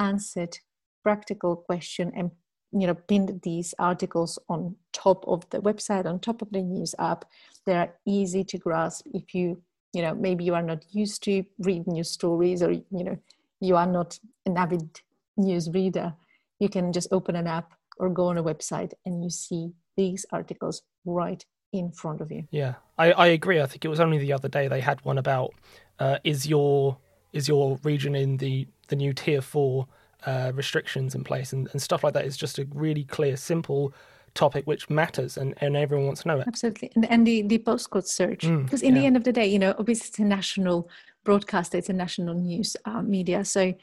answered 0.00 0.58
practical 1.02 1.56
question 1.56 2.12
and 2.16 2.30
you 2.72 2.86
know 2.86 2.94
pinned 2.94 3.40
these 3.42 3.74
articles 3.78 4.38
on 4.48 4.74
top 4.92 5.24
of 5.26 5.48
the 5.50 5.58
website 5.58 6.06
on 6.06 6.18
top 6.18 6.42
of 6.42 6.50
the 6.50 6.62
news 6.62 6.94
app. 6.98 7.24
They 7.66 7.76
are 7.76 7.94
easy 8.06 8.44
to 8.44 8.58
grasp 8.58 9.06
if 9.12 9.34
you 9.34 9.62
you 9.92 10.02
know 10.02 10.14
maybe 10.14 10.44
you 10.44 10.54
are 10.54 10.62
not 10.62 10.84
used 10.90 11.22
to 11.24 11.44
read 11.58 11.86
news 11.86 12.10
stories 12.10 12.62
or 12.62 12.72
you 12.72 13.04
know 13.04 13.18
you 13.60 13.76
are 13.76 13.86
not 13.86 14.18
an 14.46 14.56
avid 14.56 15.00
news 15.36 15.68
reader. 15.70 16.14
You 16.58 16.68
can 16.68 16.92
just 16.92 17.08
open 17.12 17.36
an 17.36 17.46
app 17.46 17.72
or 17.98 18.08
go 18.08 18.26
on 18.26 18.38
a 18.38 18.42
website 18.42 18.92
and 19.04 19.22
you 19.22 19.30
see 19.30 19.72
these 19.96 20.24
articles 20.32 20.82
right 21.04 21.44
in 21.72 21.90
front 21.92 22.20
of 22.20 22.30
you. 22.30 22.44
Yeah 22.50 22.74
i, 23.02 23.12
I 23.12 23.26
agree. 23.28 23.60
I 23.60 23.66
think 23.66 23.84
it 23.84 23.88
was 23.88 24.00
only 24.00 24.18
the 24.18 24.32
other 24.32 24.48
day 24.48 24.68
they 24.68 24.80
had 24.80 25.04
one 25.04 25.18
about 25.18 25.54
uh, 25.98 26.18
is 26.24 26.46
your 26.46 26.98
is 27.32 27.48
your 27.48 27.78
region 27.82 28.14
in 28.14 28.36
the 28.36 28.66
the 28.88 28.96
new 28.96 29.12
tier 29.12 29.42
four 29.42 29.86
uh, 30.26 30.52
restrictions 30.54 31.14
in 31.14 31.24
place 31.24 31.52
and, 31.52 31.68
and 31.72 31.82
stuff 31.82 32.04
like 32.04 32.14
that 32.14 32.24
is 32.24 32.36
just 32.36 32.58
a 32.58 32.66
really 32.72 33.04
clear, 33.04 33.36
simple 33.36 33.92
topic 34.34 34.66
which 34.66 34.88
matters 34.88 35.36
and, 35.36 35.54
and 35.60 35.76
everyone 35.76 36.06
wants 36.06 36.22
to 36.22 36.28
know 36.28 36.40
it. 36.40 36.46
Absolutely. 36.46 36.90
And, 36.94 37.10
and 37.10 37.26
the, 37.26 37.42
the 37.42 37.58
postcode 37.58 38.06
search, 38.06 38.40
because 38.40 38.80
mm, 38.80 38.88
in 38.88 38.94
yeah. 38.94 39.00
the 39.00 39.06
end 39.06 39.16
of 39.16 39.24
the 39.24 39.32
day, 39.32 39.46
you 39.46 39.58
know, 39.58 39.74
obviously 39.78 40.08
it's 40.08 40.18
a 40.18 40.24
national 40.24 40.88
broadcaster, 41.24 41.78
it's 41.78 41.90
a 41.90 41.92
national 41.92 42.34
news 42.34 42.76
uh, 42.84 43.02
media. 43.02 43.44
So 43.44 43.74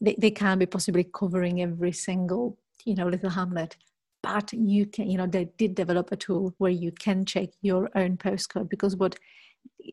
they, 0.00 0.14
they 0.18 0.30
can 0.30 0.58
be 0.58 0.66
possibly 0.66 1.04
covering 1.04 1.60
every 1.60 1.92
single, 1.92 2.56
you 2.84 2.94
know, 2.94 3.08
little 3.08 3.30
hamlet. 3.30 3.76
But 4.22 4.52
you 4.52 4.86
can, 4.86 5.10
you 5.10 5.16
know, 5.16 5.26
they 5.26 5.46
did 5.56 5.74
develop 5.74 6.12
a 6.12 6.16
tool 6.16 6.54
where 6.58 6.70
you 6.70 6.92
can 6.92 7.24
check 7.24 7.48
your 7.62 7.90
own 7.94 8.16
postcode 8.18 8.68
because 8.68 8.94
what, 8.94 9.16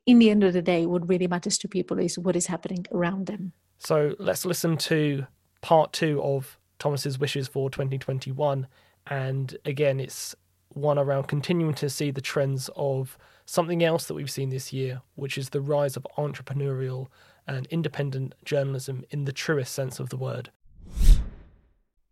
in 0.05 0.19
the 0.19 0.29
end 0.29 0.43
of 0.43 0.53
the 0.53 0.61
day, 0.61 0.85
what 0.85 1.07
really 1.07 1.27
matters 1.27 1.57
to 1.59 1.67
people 1.67 1.97
is 1.97 2.19
what 2.19 2.35
is 2.35 2.45
happening 2.45 2.85
around 2.91 3.27
them. 3.27 3.53
So 3.79 4.15
let's 4.19 4.45
listen 4.45 4.77
to 4.77 5.25
part 5.61 5.93
two 5.93 6.21
of 6.21 6.57
Thomas's 6.79 7.19
wishes 7.19 7.47
for 7.47 7.69
2021. 7.69 8.67
And 9.07 9.57
again, 9.65 9.99
it's 9.99 10.35
one 10.69 10.97
around 10.97 11.27
continuing 11.27 11.73
to 11.75 11.89
see 11.89 12.11
the 12.11 12.21
trends 12.21 12.69
of 12.75 13.17
something 13.45 13.83
else 13.83 14.05
that 14.05 14.13
we've 14.13 14.29
seen 14.29 14.49
this 14.49 14.73
year, 14.73 15.01
which 15.15 15.37
is 15.37 15.49
the 15.49 15.61
rise 15.61 15.95
of 15.95 16.05
entrepreneurial 16.17 17.07
and 17.47 17.65
independent 17.67 18.35
journalism 18.43 19.05
in 19.09 19.25
the 19.25 19.31
truest 19.31 19.73
sense 19.73 19.99
of 19.99 20.09
the 20.09 20.17
word. 20.17 20.51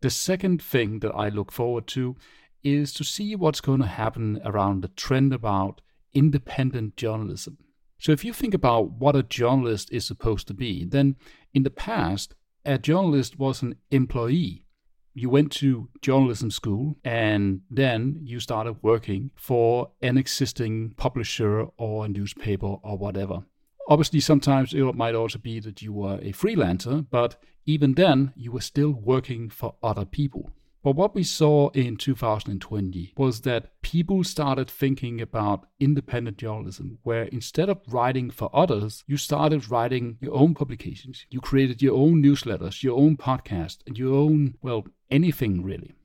The 0.02 0.10
second 0.10 0.62
thing 0.62 1.00
that 1.00 1.12
I 1.12 1.30
look 1.30 1.52
forward 1.52 1.88
to 1.88 2.16
is 2.64 2.94
to 2.94 3.04
see 3.04 3.36
what's 3.36 3.62
going 3.62 3.82
to 3.82 3.88
happen 3.88 4.42
around 4.46 4.82
the 4.82 4.88
trend 4.90 5.34
about 5.34 5.82
independent 6.14 6.96
journalism. 6.98 7.58
So, 7.98 8.12
if 8.12 8.26
you 8.26 8.34
think 8.34 8.54
about 8.54 8.92
what 8.92 9.16
a 9.16 9.24
journalist 9.24 9.92
is 9.92 10.06
supposed 10.06 10.48
to 10.48 10.54
be, 10.54 10.86
then 10.86 11.16
in 11.54 11.64
the 11.64 11.70
past, 11.70 12.36
a 12.66 12.78
journalist 12.78 13.38
was 13.40 13.62
an 13.62 13.76
employee. 13.92 14.66
You 15.14 15.30
went 15.30 15.52
to 15.54 15.90
journalism 16.02 16.52
school 16.52 16.98
and 17.04 17.62
then 17.70 18.20
you 18.24 18.40
started 18.40 18.78
working 18.82 19.32
for 19.36 19.92
an 20.02 20.18
existing 20.18 20.94
publisher 20.98 21.68
or 21.78 22.06
a 22.06 22.10
newspaper 22.10 22.76
or 22.84 22.98
whatever. 22.98 23.46
Obviously, 23.88 24.20
sometimes 24.20 24.74
it 24.74 24.84
might 24.96 25.16
also 25.16 25.38
be 25.38 25.60
that 25.60 25.82
you 25.82 25.94
were 25.94 26.16
a 26.16 26.34
freelancer, 26.34 27.06
but 27.10 27.42
even 27.66 27.94
then, 27.94 28.34
you 28.36 28.52
were 28.52 28.62
still 28.62 28.92
working 28.92 29.50
for 29.50 29.76
other 29.82 30.06
people. 30.06 30.52
But 30.86 30.96
what 30.96 31.16
we 31.16 31.24
saw 31.24 31.70
in 31.70 31.98
2020 31.98 33.14
was 33.18 33.42
that 33.42 33.72
people 33.82 34.24
started 34.24 34.70
thinking 34.70 35.20
about 35.20 35.66
independent 35.80 36.38
journalism, 36.38 37.00
where 37.02 37.24
instead 37.24 37.70
of 37.70 37.82
writing 37.88 38.30
for 38.30 38.52
others, 38.54 39.04
you 39.08 39.18
started 39.18 39.72
writing 39.72 40.20
your 40.22 40.36
own 40.36 40.54
publications. 40.54 41.26
You 41.32 41.42
created 41.42 41.82
your 41.82 41.98
own 41.98 42.22
newsletters, 42.22 42.84
your 42.84 43.00
own 43.00 43.18
podcast, 43.18 43.80
and 43.88 43.98
your 43.98 44.14
own, 44.14 44.58
well, 44.62 44.86
anything 45.10 45.64
really. 45.64 45.96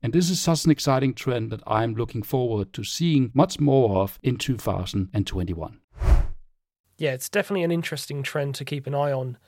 And 0.00 0.12
this 0.12 0.30
is 0.30 0.40
such 0.40 0.64
an 0.64 0.70
exciting 0.70 1.12
trend 1.12 1.50
that 1.50 1.64
I'm 1.66 1.96
looking 1.96 2.22
forward 2.22 2.72
to 2.74 2.84
seeing 2.84 3.32
much 3.34 3.58
more 3.58 4.00
of 4.00 4.20
in 4.22 4.36
2021. 4.36 5.80
Yeah, 6.98 7.14
it's 7.14 7.28
definitely 7.28 7.64
an 7.64 7.72
interesting 7.72 8.22
trend 8.22 8.54
to 8.54 8.64
keep 8.64 8.86
an 8.86 8.94
eye 8.94 9.10
on 9.10 9.38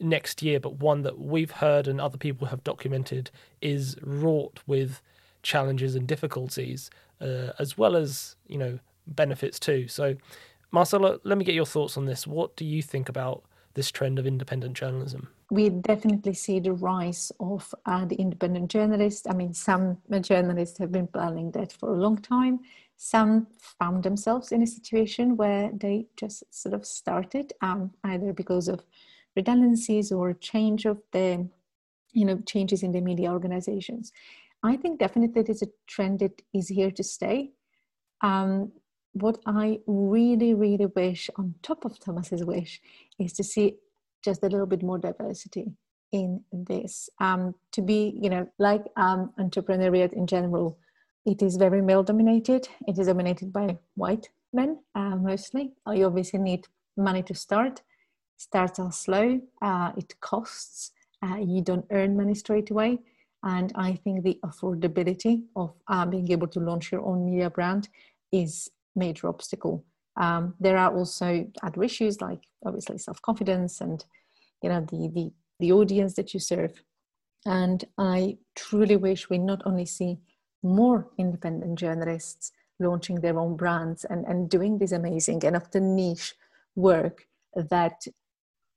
next 0.00 0.42
year, 0.42 0.60
but 0.60 0.74
one 0.74 1.02
that 1.02 1.18
we've 1.18 1.50
heard 1.50 1.88
and 1.88 2.00
other 2.00 2.18
people 2.18 2.48
have 2.48 2.62
documented 2.64 3.30
is 3.60 3.96
wrought 4.02 4.60
with 4.66 5.00
challenges 5.42 5.94
and 5.94 6.06
difficulties, 6.06 6.90
uh, 7.20 7.52
as 7.58 7.78
well 7.78 7.96
as 7.96 8.36
you 8.46 8.58
know 8.58 8.78
benefits 9.06 9.58
too. 9.58 9.88
So, 9.88 10.16
Marcella, 10.70 11.18
let 11.24 11.38
me 11.38 11.44
get 11.44 11.54
your 11.54 11.66
thoughts 11.66 11.96
on 11.96 12.06
this. 12.06 12.26
What 12.26 12.56
do 12.56 12.64
you 12.64 12.82
think 12.82 13.08
about 13.08 13.44
this 13.74 13.90
trend 13.90 14.18
of 14.18 14.26
independent 14.26 14.74
journalism? 14.76 15.28
We 15.50 15.68
definitely 15.70 16.34
see 16.34 16.58
the 16.58 16.72
rise 16.72 17.30
of 17.38 17.72
uh, 17.84 18.04
the 18.04 18.16
independent 18.16 18.68
journalists. 18.70 19.26
I 19.28 19.34
mean, 19.34 19.54
some 19.54 19.98
journalists 20.22 20.78
have 20.78 20.90
been 20.90 21.06
planning 21.06 21.52
that 21.52 21.72
for 21.72 21.94
a 21.94 21.98
long 21.98 22.18
time. 22.18 22.60
Some 22.96 23.46
found 23.78 24.02
themselves 24.02 24.50
in 24.50 24.62
a 24.62 24.66
situation 24.66 25.36
where 25.36 25.70
they 25.72 26.06
just 26.16 26.42
sort 26.50 26.74
of 26.74 26.84
started, 26.84 27.52
um, 27.60 27.92
either 28.02 28.32
because 28.32 28.68
of 28.68 28.82
redundancies 29.36 30.10
or 30.10 30.32
change 30.34 30.86
of 30.86 31.00
the 31.12 31.48
you 32.12 32.24
know 32.24 32.38
changes 32.46 32.82
in 32.82 32.92
the 32.92 33.00
media 33.00 33.30
organizations. 33.30 34.12
I 34.62 34.76
think 34.76 34.98
definitely 34.98 35.42
it 35.42 35.48
is 35.50 35.62
a 35.62 35.68
trend 35.86 36.20
that 36.20 36.42
is 36.54 36.68
here 36.68 36.90
to 36.90 37.04
stay. 37.04 37.52
Um, 38.22 38.72
what 39.12 39.38
i 39.46 39.78
really 39.86 40.52
really 40.52 40.84
wish 40.94 41.30
on 41.36 41.54
top 41.62 41.86
of 41.86 41.98
thomas's 41.98 42.44
wish 42.44 42.82
is 43.18 43.32
to 43.32 43.42
see 43.42 43.76
just 44.22 44.42
a 44.42 44.48
little 44.48 44.66
bit 44.66 44.82
more 44.82 44.98
diversity 44.98 45.72
in 46.12 46.42
this. 46.52 47.08
Um, 47.20 47.54
to 47.72 47.82
be 47.82 48.18
you 48.20 48.30
know 48.30 48.48
like 48.58 48.84
um, 48.96 49.32
entrepreneurial 49.38 50.12
in 50.12 50.26
general 50.26 50.78
it 51.24 51.42
is 51.42 51.56
very 51.56 51.82
male 51.82 52.04
dominated. 52.04 52.68
It 52.86 52.98
is 52.98 53.08
dominated 53.08 53.52
by 53.52 53.78
white 53.96 54.28
men 54.52 54.78
uh, 54.94 55.16
mostly. 55.16 55.72
You 55.92 56.06
obviously 56.06 56.38
need 56.38 56.68
money 56.96 57.22
to 57.24 57.34
start 57.34 57.82
starts 58.36 58.78
off 58.78 58.94
slow, 58.94 59.40
uh, 59.62 59.92
it 59.96 60.14
costs, 60.20 60.92
uh, 61.22 61.36
you 61.36 61.62
don't 61.62 61.86
earn 61.90 62.16
money 62.16 62.34
straight 62.34 62.70
away. 62.70 62.98
And 63.42 63.72
I 63.76 63.94
think 63.94 64.24
the 64.24 64.38
affordability 64.44 65.42
of 65.54 65.74
uh, 65.88 66.06
being 66.06 66.30
able 66.32 66.48
to 66.48 66.60
launch 66.60 66.90
your 66.90 67.04
own 67.04 67.26
media 67.26 67.50
brand 67.50 67.88
is 68.32 68.70
major 68.94 69.28
obstacle. 69.28 69.84
Um, 70.16 70.54
there 70.58 70.78
are 70.78 70.94
also 70.96 71.46
other 71.62 71.82
issues 71.82 72.20
like 72.20 72.40
obviously 72.64 72.98
self-confidence 72.98 73.80
and 73.82 74.04
you 74.62 74.70
know 74.70 74.80
the, 74.80 75.10
the 75.14 75.30
the 75.60 75.72
audience 75.72 76.14
that 76.14 76.34
you 76.34 76.40
serve. 76.40 76.82
And 77.44 77.84
I 77.98 78.38
truly 78.54 78.96
wish 78.96 79.30
we 79.30 79.38
not 79.38 79.62
only 79.64 79.86
see 79.86 80.18
more 80.62 81.08
independent 81.18 81.78
journalists 81.78 82.52
launching 82.80 83.20
their 83.20 83.38
own 83.38 83.56
brands 83.56 84.04
and, 84.04 84.24
and 84.26 84.50
doing 84.50 84.78
this 84.78 84.92
amazing 84.92 85.44
and 85.44 85.56
often 85.56 85.94
niche 85.94 86.34
work 86.74 87.26
that 87.54 88.06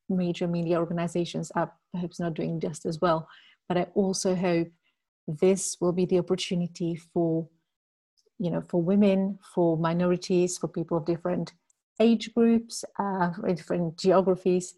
major 0.10 0.48
media 0.48 0.80
organizations 0.80 1.52
are 1.52 1.72
perhaps 1.94 2.20
not 2.20 2.34
doing 2.34 2.60
just 2.60 2.86
as 2.86 3.00
well. 3.02 3.28
But 3.68 3.78
I 3.78 3.88
also 3.94 4.36
hope 4.36 4.70
this 5.28 5.78
will 5.80 5.94
be 5.94 6.06
the 6.06 6.20
opportunity 6.20 6.96
for, 6.96 7.48
you 8.40 8.50
know, 8.50 8.62
for 8.62 8.82
women, 8.82 9.40
for 9.54 9.78
minorities, 9.78 10.58
for 10.58 10.68
people 10.68 10.98
of 10.98 11.06
different 11.06 11.54
age 12.00 12.34
groups, 12.34 12.84
uh, 12.98 13.32
different 13.46 13.98
geographies, 13.98 14.76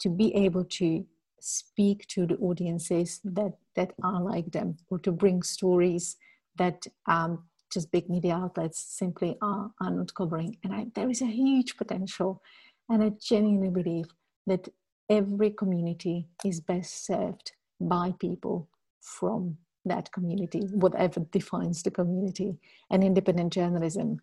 to 0.00 0.08
be 0.08 0.34
able 0.34 0.64
to 0.64 1.04
speak 1.40 2.06
to 2.08 2.26
the 2.26 2.36
audiences 2.36 3.20
that 3.24 3.54
that 3.74 3.92
are 4.02 4.22
like 4.22 4.52
them, 4.52 4.76
or 4.90 4.98
to 4.98 5.12
bring 5.12 5.42
stories 5.42 6.16
that 6.56 6.86
um, 7.06 7.44
just 7.72 7.90
big 7.90 8.08
media 8.08 8.34
outlets 8.34 8.80
simply 8.80 9.36
are, 9.40 9.70
are 9.80 9.90
not 9.90 10.14
covering. 10.14 10.56
And 10.64 10.74
I, 10.74 10.86
there 10.94 11.10
is 11.10 11.22
a 11.22 11.26
huge 11.26 11.76
potential, 11.76 12.42
and 12.88 13.02
I 13.02 13.12
genuinely 13.20 13.70
believe 13.70 14.06
that 14.48 14.68
every 15.08 15.50
community 15.50 16.28
is 16.44 16.60
best 16.60 17.06
served 17.06 17.52
by 17.80 18.12
people 18.18 18.68
from 19.00 19.56
that 19.84 20.12
community, 20.12 20.60
whatever 20.72 21.20
defines 21.20 21.82
the 21.82 21.90
community. 21.90 22.58
And 22.90 23.02
independent 23.02 23.52
journalism 23.52 24.20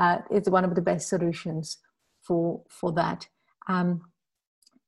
uh, 0.00 0.18
is 0.30 0.48
one 0.48 0.64
of 0.64 0.74
the 0.74 0.82
best 0.82 1.08
solutions 1.08 1.78
for 2.22 2.62
for 2.68 2.92
that. 2.92 3.28
Um, 3.68 4.02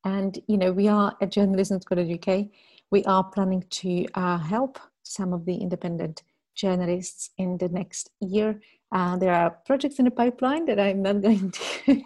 and 0.05 0.39
you 0.47 0.57
know, 0.57 0.73
we 0.73 0.89
are 0.89 1.17
at 1.21 1.33
journalism.co.uk. 1.33 2.47
We 2.91 3.05
are 3.05 3.25
planning 3.25 3.65
to 3.69 4.07
uh, 4.15 4.39
help 4.39 4.79
some 5.03 5.33
of 5.33 5.45
the 5.45 5.57
independent 5.57 6.23
journalists 6.55 7.31
in 7.39 7.59
the 7.59 7.69
next 7.69 8.11
year 8.21 8.61
uh, 8.93 9.17
there 9.17 9.33
are 9.33 9.51
projects 9.51 9.99
in 9.99 10.05
the 10.05 10.11
pipeline 10.11 10.65
that 10.67 10.79
I'm 10.79 11.03
not 11.03 11.21
going 11.23 11.51
to. 11.51 12.03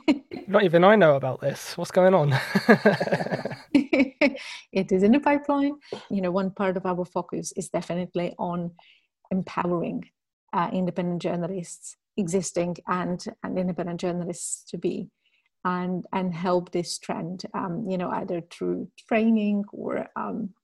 not 0.47 0.65
even 0.65 0.83
I 0.85 0.97
know 0.97 1.17
about 1.17 1.41
this. 1.41 1.77
What's 1.77 1.91
going 1.91 2.15
on? 2.15 2.33
it 3.75 4.93
is 4.93 5.03
in 5.03 5.13
the 5.13 5.21
pipeline. 5.21 5.75
You 6.11 6.23
know, 6.23 6.31
one 6.31 6.51
part 6.51 6.77
of 6.77 6.87
our 6.87 7.05
focus 7.05 7.53
is 7.57 7.69
definitely 7.69 8.35
on 8.39 8.71
empowering 9.31 10.09
uh, 10.53 10.71
independent 10.73 11.23
journalists, 11.23 11.97
existing 12.17 12.77
and, 12.89 13.25
and 13.43 13.59
independent 13.59 14.01
journalists 14.01 14.65
to 14.71 14.79
be, 14.79 15.11
and 15.65 16.07
and 16.13 16.35
help 16.35 16.73
this 16.73 16.99
trend. 16.99 17.45
Um, 17.53 17.87
you 17.89 17.99
know, 17.99 18.09
either 18.11 18.41
through 18.51 18.89
training 19.07 19.65
or 19.73 20.09
um, 20.17 20.55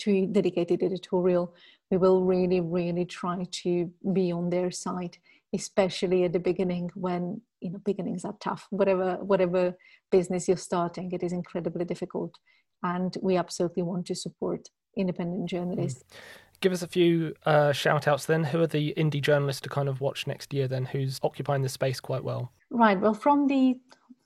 through 0.00 0.28
dedicated 0.28 0.82
editorial. 0.82 1.54
We 1.90 1.96
will 1.96 2.22
really, 2.22 2.60
really 2.60 3.04
try 3.04 3.46
to 3.50 3.90
be 4.12 4.30
on 4.30 4.50
their 4.50 4.70
side 4.70 5.18
especially 5.54 6.24
at 6.24 6.32
the 6.32 6.38
beginning 6.38 6.90
when 6.94 7.40
you 7.60 7.70
know 7.70 7.78
beginnings 7.84 8.24
are 8.24 8.36
tough 8.40 8.66
whatever 8.70 9.16
whatever 9.22 9.76
business 10.10 10.46
you're 10.48 10.56
starting 10.56 11.10
it 11.12 11.22
is 11.22 11.32
incredibly 11.32 11.84
difficult 11.84 12.38
and 12.82 13.16
we 13.22 13.36
absolutely 13.36 13.82
want 13.82 14.06
to 14.06 14.14
support 14.14 14.68
independent 14.96 15.48
journalists 15.48 16.04
mm. 16.04 16.60
give 16.60 16.72
us 16.72 16.82
a 16.82 16.88
few 16.88 17.34
uh, 17.46 17.72
shout 17.72 18.06
outs 18.06 18.26
then 18.26 18.44
who 18.44 18.60
are 18.60 18.66
the 18.66 18.94
indie 18.96 19.22
journalists 19.22 19.60
to 19.60 19.68
kind 19.68 19.88
of 19.88 20.00
watch 20.00 20.26
next 20.26 20.52
year 20.54 20.68
then 20.68 20.84
who's 20.84 21.18
occupying 21.22 21.62
the 21.62 21.68
space 21.68 22.00
quite 22.00 22.24
well 22.24 22.52
right 22.70 23.00
well 23.00 23.14
from 23.14 23.46
the 23.46 23.78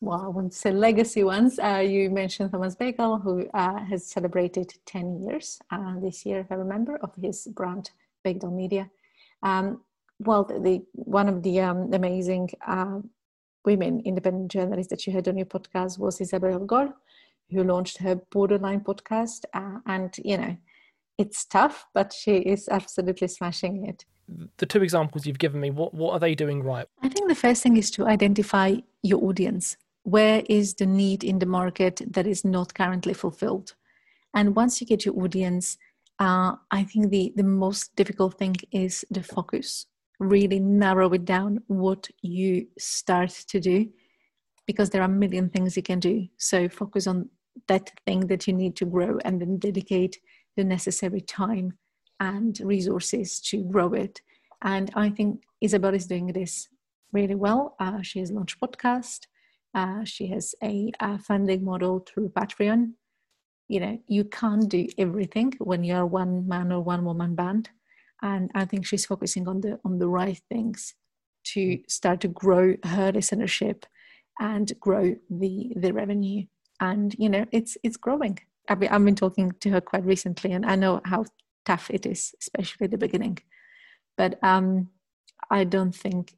well, 0.04 0.22
I 0.22 0.28
wouldn't 0.28 0.52
say 0.52 0.70
legacy 0.70 1.24
ones. 1.24 1.58
Uh, 1.58 1.78
you 1.78 2.10
mentioned 2.10 2.50
Thomas 2.50 2.76
Baekdal, 2.76 3.22
who 3.22 3.48
uh, 3.54 3.82
has 3.86 4.06
celebrated 4.06 4.70
10 4.84 5.22
years 5.22 5.58
uh, 5.70 5.98
this 5.98 6.26
year, 6.26 6.40
if 6.40 6.52
I 6.52 6.56
remember, 6.56 6.96
of 6.96 7.14
his 7.14 7.46
brand, 7.46 7.90
Baekdal 8.22 8.52
Media. 8.52 8.90
Um, 9.42 9.80
well, 10.18 10.44
the, 10.44 10.59
the, 10.61 10.83
one 10.92 11.28
of 11.28 11.42
the 11.42 11.61
um, 11.61 11.92
amazing 11.92 12.50
uh, 12.66 13.00
women 13.64 14.00
independent 14.04 14.50
journalists 14.50 14.90
that 14.90 15.06
you 15.06 15.12
heard 15.12 15.28
on 15.28 15.37
your 15.37 15.47
podcast 15.47 15.99
was 15.99 16.21
Isabel 16.21 16.59
Gol, 16.61 16.92
who 17.50 17.64
launched 17.64 17.99
her 17.99 18.16
Borderline 18.30 18.80
podcast, 18.80 19.44
uh, 19.54 19.78
and 19.87 20.14
you 20.25 20.37
know, 20.37 20.56
it's 21.18 21.44
tough, 21.44 21.87
but 21.94 22.12
she 22.12 22.37
is 22.37 22.68
absolutely 22.68 23.28
smashing 23.28 23.87
it. 23.87 24.04
The 24.56 24.66
two 24.66 24.83
examples 24.83 25.26
you've 25.26 25.38
given 25.38 25.61
me, 25.61 25.71
what 25.71 25.94
what 25.94 26.12
are 26.12 26.21
they 26.21 26.35
doing 26.35 26.62
right? 26.62 26.87
I 27.02 27.09
think 27.09 27.28
the 27.28 27.35
first 27.35 27.62
thing 27.62 27.76
is 27.76 27.90
to 27.92 28.06
identify 28.06 28.76
your 29.02 29.23
audience. 29.25 29.76
Where 30.04 30.42
is 30.49 30.75
the 30.75 30.87
need 30.87 31.25
in 31.25 31.38
the 31.38 31.47
market 31.47 32.02
that 32.11 32.26
is 32.26 32.44
not 32.44 32.75
currently 32.75 33.14
fulfilled? 33.14 33.75
And 34.35 34.56
once 34.56 34.80
you 34.80 34.87
get 34.87 35.06
your 35.06 35.16
audience, 35.23 35.78
uh, 36.18 36.56
I 36.71 36.85
think 36.85 37.11
the, 37.11 37.33
the 37.37 37.44
most 37.44 37.94
difficult 37.97 38.38
thing 38.38 38.56
is 38.71 39.04
the 39.11 39.23
focus. 39.23 39.87
Really 40.21 40.61
narrow 40.61 41.12
it 41.12 41.25
down 41.25 41.61
what 41.66 42.09
you 42.23 42.68
start 42.78 43.30
to 43.49 43.61
do 43.61 43.88
because 44.66 44.90
there 44.90 45.02
are 45.02 45.06
a 45.06 45.09
million 45.09 45.50
things 45.50 45.76
you 45.76 45.83
can 45.83 46.00
do. 46.00 46.26
So 46.38 46.68
focus 46.68 47.06
on 47.06 47.28
that 47.68 47.90
thing 48.06 48.26
that 48.28 48.47
you 48.47 48.52
need 48.52 48.76
to 48.76 48.87
grow 48.87 49.18
and 49.25 49.40
then 49.40 49.59
dedicate 49.59 50.18
the 50.56 50.64
necessary 50.64 51.21
time 51.21 51.76
and 52.21 52.59
resources 52.61 53.40
to 53.40 53.62
grow 53.64 53.92
it. 53.92 54.21
And 54.62 54.90
I 54.94 55.11
think 55.11 55.42
Isabel 55.61 55.94
is 55.94 56.06
doing 56.06 56.28
this 56.28 56.68
really 57.12 57.35
well. 57.35 57.76
Uh, 57.78 58.02
she 58.02 58.21
has 58.21 58.30
launched 58.30 58.61
podcast. 58.61 59.26
Uh, 59.75 60.04
she 60.04 60.28
has 60.28 60.54
a, 60.62 60.92
a, 61.00 61.18
funding 61.18 61.64
model 61.64 62.06
through 62.06 62.28
Patreon 62.28 62.92
you 63.68 63.80
know 63.80 63.99
you 64.06 64.25
can't 64.25 64.68
do 64.68 64.87
everything 64.99 65.52
when 65.59 65.83
you're 65.85 66.06
one 66.06 66.47
man 66.47 66.73
or 66.73 66.80
one 66.80 67.04
woman 67.04 67.35
band 67.35 67.71
and 68.24 68.50
i 68.56 68.64
think 68.64 68.84
she's 68.84 69.06
focusing 69.06 69.46
on 69.46 69.60
the 69.60 69.78
on 69.84 69.98
the 70.00 70.08
right 70.08 70.40
things 70.50 70.94
to 71.44 71.60
mm. 71.60 71.90
start 71.90 72.20
to 72.20 72.28
grow 72.28 72.74
her 72.84 73.12
listenership 73.12 73.84
and 74.40 74.72
grow 74.80 75.14
the 75.30 75.72
the 75.76 75.92
revenue. 75.92 76.44
And 76.80 77.14
you 77.18 77.28
know 77.28 77.46
it's 77.52 77.76
it's 77.82 77.96
growing. 77.96 78.38
I've 78.68 78.80
been, 78.80 78.88
I've 78.88 79.04
been 79.04 79.14
talking 79.14 79.52
to 79.60 79.70
her 79.70 79.80
quite 79.82 80.06
recently 80.06 80.52
and 80.52 80.64
i 80.64 80.74
know 80.74 81.02
how 81.04 81.26
tough 81.66 81.90
it 81.90 82.06
is 82.06 82.34
especially 82.40 82.86
at 82.86 82.90
the 82.90 82.98
beginning. 82.98 83.38
But 84.16 84.42
um 84.42 84.88
i 85.50 85.64
don't 85.64 85.94
think 85.94 86.34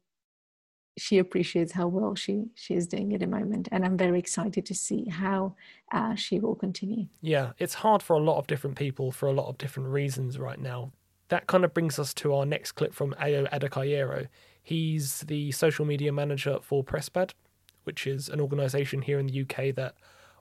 she 0.97 1.19
appreciates 1.19 1.73
how 1.73 1.87
well 1.87 2.15
she 2.15 2.45
she 2.55 2.73
is 2.73 2.87
doing 2.87 3.13
at 3.13 3.21
the 3.21 3.27
moment. 3.27 3.69
And 3.71 3.85
i'm 3.85 3.97
very 3.97 4.19
excited 4.19 4.65
to 4.65 4.75
see 4.75 5.05
how 5.09 5.55
uh, 5.93 6.15
she 6.15 6.39
will 6.39 6.55
continue. 6.55 7.07
Yeah 7.21 7.53
it's 7.57 7.75
hard 7.75 8.03
for 8.03 8.15
a 8.15 8.23
lot 8.29 8.37
of 8.37 8.47
different 8.47 8.75
people 8.75 9.11
for 9.11 9.27
a 9.27 9.33
lot 9.33 9.47
of 9.47 9.57
different 9.57 9.89
reasons 9.89 10.37
right 10.37 10.59
now 10.59 10.91
that 11.29 11.47
kind 11.47 11.63
of 11.65 11.73
brings 11.73 11.99
us 11.99 12.13
to 12.15 12.33
our 12.33 12.45
next 12.45 12.73
clip 12.73 12.93
from 12.93 13.13
Ayo 13.13 13.49
Adekayero. 13.51 14.27
He's 14.61 15.21
the 15.21 15.51
social 15.51 15.85
media 15.85 16.11
manager 16.11 16.59
for 16.61 16.83
Presspad, 16.83 17.31
which 17.83 18.05
is 18.05 18.29
an 18.29 18.39
organisation 18.39 19.01
here 19.01 19.19
in 19.19 19.27
the 19.27 19.41
UK 19.41 19.75
that 19.75 19.95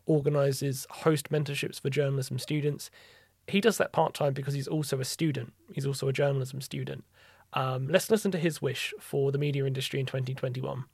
organises 0.06 0.86
host 0.90 1.30
mentorships 1.30 1.80
for 1.80 1.90
journalism 1.90 2.38
students. 2.38 2.90
He 3.48 3.60
does 3.60 3.78
that 3.78 3.92
part 3.92 4.14
time 4.14 4.32
because 4.32 4.54
he's 4.54 4.68
also 4.68 5.00
a 5.00 5.04
student. 5.04 5.52
He's 5.72 5.86
also 5.86 6.08
a 6.08 6.12
journalism 6.12 6.60
student. 6.60 7.04
Um, 7.52 7.88
let's 7.88 8.10
listen 8.10 8.30
to 8.32 8.38
his 8.38 8.60
wish 8.60 8.92
for 9.00 9.30
the 9.30 9.38
media 9.38 9.64
industry 9.64 10.00
in 10.00 10.06
2021. 10.06 10.84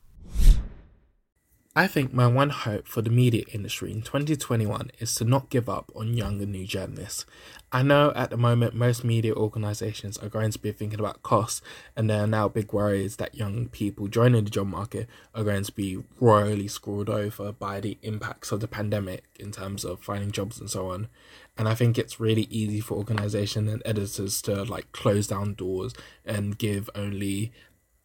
I 1.74 1.86
think 1.86 2.12
my 2.12 2.26
one 2.26 2.50
hope 2.50 2.86
for 2.86 3.00
the 3.00 3.08
media 3.08 3.44
industry 3.50 3.92
in 3.92 4.02
2021 4.02 4.90
is 4.98 5.14
to 5.14 5.24
not 5.24 5.48
give 5.48 5.70
up 5.70 5.90
on 5.96 6.12
young 6.12 6.42
and 6.42 6.52
new 6.52 6.66
journalists. 6.66 7.24
I 7.72 7.80
know 7.82 8.12
at 8.14 8.28
the 8.28 8.36
moment 8.36 8.74
most 8.74 9.04
media 9.04 9.34
organisations 9.34 10.18
are 10.18 10.28
going 10.28 10.50
to 10.50 10.58
be 10.58 10.70
thinking 10.72 11.00
about 11.00 11.22
costs, 11.22 11.62
and 11.96 12.10
there 12.10 12.24
are 12.24 12.26
now 12.26 12.46
big 12.46 12.74
worries 12.74 13.16
that 13.16 13.36
young 13.36 13.70
people 13.70 14.08
joining 14.08 14.44
the 14.44 14.50
job 14.50 14.66
market 14.66 15.08
are 15.34 15.44
going 15.44 15.64
to 15.64 15.72
be 15.72 15.96
royally 16.20 16.68
screwed 16.68 17.08
over 17.08 17.52
by 17.52 17.80
the 17.80 17.96
impacts 18.02 18.52
of 18.52 18.60
the 18.60 18.68
pandemic 18.68 19.24
in 19.40 19.50
terms 19.50 19.82
of 19.82 20.02
finding 20.02 20.30
jobs 20.30 20.60
and 20.60 20.68
so 20.68 20.90
on. 20.90 21.08
And 21.56 21.66
I 21.66 21.74
think 21.74 21.96
it's 21.96 22.20
really 22.20 22.48
easy 22.50 22.80
for 22.80 22.98
organisations 22.98 23.72
and 23.72 23.80
editors 23.86 24.42
to 24.42 24.64
like 24.64 24.92
close 24.92 25.26
down 25.26 25.54
doors 25.54 25.94
and 26.26 26.58
give 26.58 26.90
only 26.94 27.50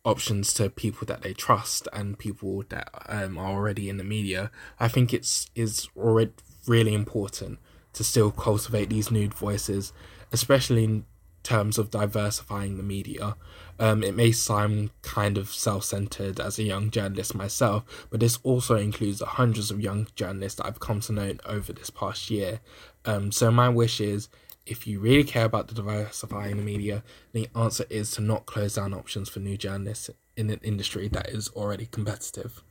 options 0.08 0.54
to 0.54 0.70
people 0.70 1.06
that 1.06 1.22
they 1.22 1.34
trust 1.34 1.88
and 1.92 2.18
people 2.18 2.64
that 2.70 2.90
um, 3.10 3.38
are 3.38 3.52
already 3.52 3.90
in 3.90 3.98
the 3.98 4.04
media, 4.04 4.50
I 4.80 4.88
think 4.88 5.14
it's 5.14 5.50
is 5.54 5.90
already 5.98 6.32
really 6.66 6.94
important 6.94 7.60
to 7.94 8.04
still 8.04 8.32
cultivate 8.32 8.90
these 8.90 9.12
new 9.12 9.28
voices, 9.28 9.92
especially 10.32 10.86
in 10.86 11.06
terms 11.44 11.78
of 11.78 11.92
diversifying 11.92 12.78
the 12.78 12.84
media. 12.84 13.36
Um, 13.80 14.02
it 14.02 14.16
may 14.16 14.32
sound 14.32 14.92
kind 15.02 15.38
of 15.38 15.50
self 15.50 15.84
centered 15.84 16.40
as 16.40 16.58
a 16.58 16.64
young 16.64 16.90
journalist 16.90 17.36
myself, 17.36 18.08
but 18.10 18.22
this 18.22 18.40
also 18.44 18.76
includes 18.76 19.20
the 19.20 19.26
hundreds 19.26 19.72
of 19.72 19.82
young 19.82 20.08
journalists 20.16 20.58
that 20.58 20.68
I've 20.68 20.80
come 20.80 21.02
to 21.02 21.12
know 21.12 21.34
over 21.46 21.74
this 21.74 21.90
past 21.90 22.32
year. 22.32 22.62
Um, 23.04 23.32
so, 23.32 23.52
my 23.52 23.68
wish 23.68 24.00
is 24.00 24.30
if 24.68 24.86
you 24.86 25.00
really 25.00 25.24
care 25.24 25.46
about 25.46 25.68
the 25.68 25.74
diversifying 25.74 26.58
the 26.58 26.64
media, 26.64 27.04
the 27.32 27.48
answer 27.56 27.86
is 27.90 28.12
to 28.12 28.22
not 28.22 28.46
close 28.46 28.76
down 28.76 28.94
options 28.94 29.30
for 29.30 29.40
new 29.40 29.58
journalists 29.58 30.10
in 30.36 30.50
an 30.50 30.60
industry 30.62 31.08
that 31.08 31.30
is 31.30 31.50
already 31.50 31.86
competitive. 31.86 32.64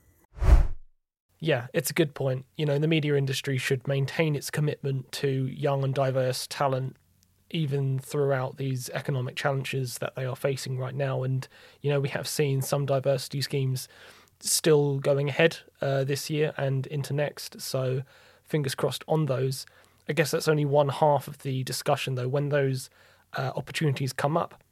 Yeah, 1.38 1.66
it's 1.74 1.90
a 1.90 1.94
good 1.94 2.14
point. 2.14 2.46
You 2.56 2.66
know, 2.66 2.78
the 2.78 2.88
media 2.88 3.14
industry 3.14 3.59
should 3.59 3.87
maintain 3.87 4.35
its 4.37 4.50
commitment 4.50 5.12
to 5.12 5.28
young 5.28 5.85
and 5.85 5.94
diverse 5.94 6.46
talent 6.46 6.96
even 7.50 7.98
throughout 7.98 8.56
these 8.56 8.90
economic 8.90 9.37
challenges 9.37 9.98
that 9.98 10.14
they 10.16 10.24
are 10.24 10.37
facing 10.37 10.78
right 10.78 10.94
now. 10.94 11.22
And, 11.22 11.46
you 11.80 11.90
know, 11.90 12.00
we 12.00 12.09
have 12.09 12.26
seen 12.26 12.62
some 12.62 12.87
diversity 12.87 13.40
schemes 13.40 13.88
still 14.40 14.98
going 14.98 15.28
ahead 15.28 15.59
uh, 15.80 16.04
this 16.04 16.28
year 16.30 16.52
and 16.56 16.87
into 16.87 17.12
next. 17.12 17.61
So, 17.61 18.02
fingers 18.42 18.74
crossed 18.74 19.04
on 19.06 19.26
those. 19.26 19.66
I 20.08 20.12
guess 20.12 20.30
that's 20.30 20.48
only 20.48 20.64
one 20.64 20.88
half 20.88 21.28
of 21.28 21.38
the 21.38 21.64
discussion, 21.64 22.14
though. 22.14 22.28
When 22.28 22.48
those 22.48 22.90
uh, 23.36 23.52
opportunities 23.56 24.12
come 24.12 24.36
up, 24.36 24.62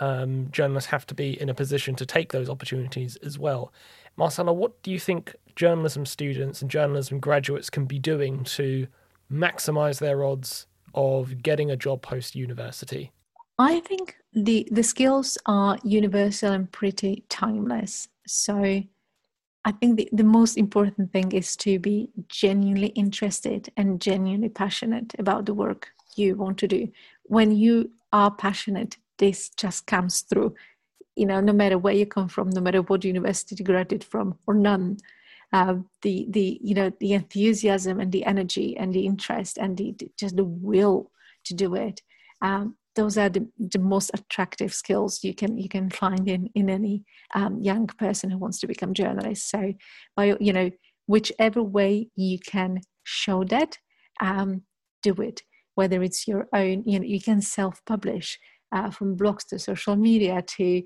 um, 0.00 0.48
journalists 0.50 0.90
have 0.90 1.06
to 1.06 1.14
be 1.14 1.40
in 1.40 1.48
a 1.48 1.54
position 1.54 1.94
to 1.96 2.06
take 2.06 2.32
those 2.32 2.48
opportunities 2.48 3.16
as 3.16 3.38
well. 3.38 3.72
Marcella, 4.16 4.52
what 4.52 4.82
do 4.82 4.90
you 4.90 4.98
think 4.98 5.34
journalism 5.56 6.06
students 6.06 6.62
and 6.62 6.70
journalism 6.70 7.20
graduates 7.20 7.70
can 7.70 7.86
be 7.86 7.98
doing 7.98 8.44
to 8.44 8.86
maximize 9.30 9.98
their 9.98 10.24
odds 10.24 10.66
of 10.94 11.42
getting 11.42 11.70
a 11.70 11.76
job 11.76 12.02
post 12.02 12.34
university? 12.34 13.12
I 13.58 13.80
think 13.80 14.16
the 14.32 14.66
the 14.70 14.82
skills 14.82 15.38
are 15.46 15.78
universal 15.84 16.52
and 16.52 16.70
pretty 16.70 17.24
timeless. 17.28 18.08
So 18.26 18.82
I 19.64 19.72
think 19.72 19.96
the, 19.96 20.08
the 20.12 20.24
most 20.24 20.56
important 20.56 21.12
thing 21.12 21.32
is 21.32 21.56
to 21.56 21.78
be 21.78 22.10
genuinely 22.28 22.88
interested 22.88 23.70
and 23.76 24.00
genuinely 24.00 24.48
passionate 24.48 25.14
about 25.18 25.46
the 25.46 25.54
work 25.54 25.92
you 26.16 26.34
want 26.34 26.58
to 26.58 26.68
do. 26.68 26.88
When 27.24 27.52
you 27.52 27.92
are 28.12 28.30
passionate, 28.30 28.96
this 29.18 29.50
just 29.50 29.86
comes 29.86 30.22
through. 30.22 30.54
You 31.14 31.26
know, 31.26 31.40
no 31.40 31.52
matter 31.52 31.78
where 31.78 31.94
you 31.94 32.06
come 32.06 32.28
from, 32.28 32.50
no 32.50 32.60
matter 32.60 32.82
what 32.82 33.04
university 33.04 33.56
you 33.58 33.64
graduated 33.64 34.02
from 34.02 34.38
or 34.46 34.54
none, 34.54 34.98
uh, 35.52 35.76
the 36.00 36.26
the 36.30 36.58
you 36.62 36.74
know 36.74 36.90
the 36.98 37.12
enthusiasm 37.12 38.00
and 38.00 38.10
the 38.10 38.24
energy 38.24 38.76
and 38.76 38.94
the 38.94 39.06
interest 39.06 39.58
and 39.58 39.76
the 39.76 39.94
just 40.16 40.36
the 40.36 40.44
will 40.44 41.10
to 41.44 41.54
do 41.54 41.74
it 41.74 42.00
um, 42.40 42.74
those 42.94 43.16
are 43.16 43.28
the, 43.28 43.46
the 43.58 43.78
most 43.78 44.10
attractive 44.14 44.74
skills 44.74 45.24
you 45.24 45.34
can 45.34 45.58
you 45.58 45.68
can 45.68 45.90
find 45.90 46.28
in 46.28 46.50
in 46.54 46.68
any 46.68 47.04
um, 47.34 47.60
young 47.60 47.86
person 47.86 48.30
who 48.30 48.38
wants 48.38 48.60
to 48.60 48.66
become 48.66 48.94
journalist. 48.94 49.50
So 49.50 49.72
by 50.16 50.36
you 50.40 50.52
know 50.52 50.70
whichever 51.06 51.62
way 51.62 52.08
you 52.16 52.38
can 52.38 52.80
show 53.04 53.44
that 53.44 53.78
um, 54.20 54.62
do 55.02 55.14
it. 55.14 55.42
Whether 55.74 56.02
it's 56.02 56.28
your 56.28 56.48
own 56.52 56.84
you 56.86 56.98
know 56.98 57.06
you 57.06 57.20
can 57.20 57.40
self-publish 57.40 58.38
uh, 58.72 58.90
from 58.90 59.16
blogs 59.16 59.46
to 59.48 59.58
social 59.58 59.96
media 59.96 60.42
to 60.42 60.82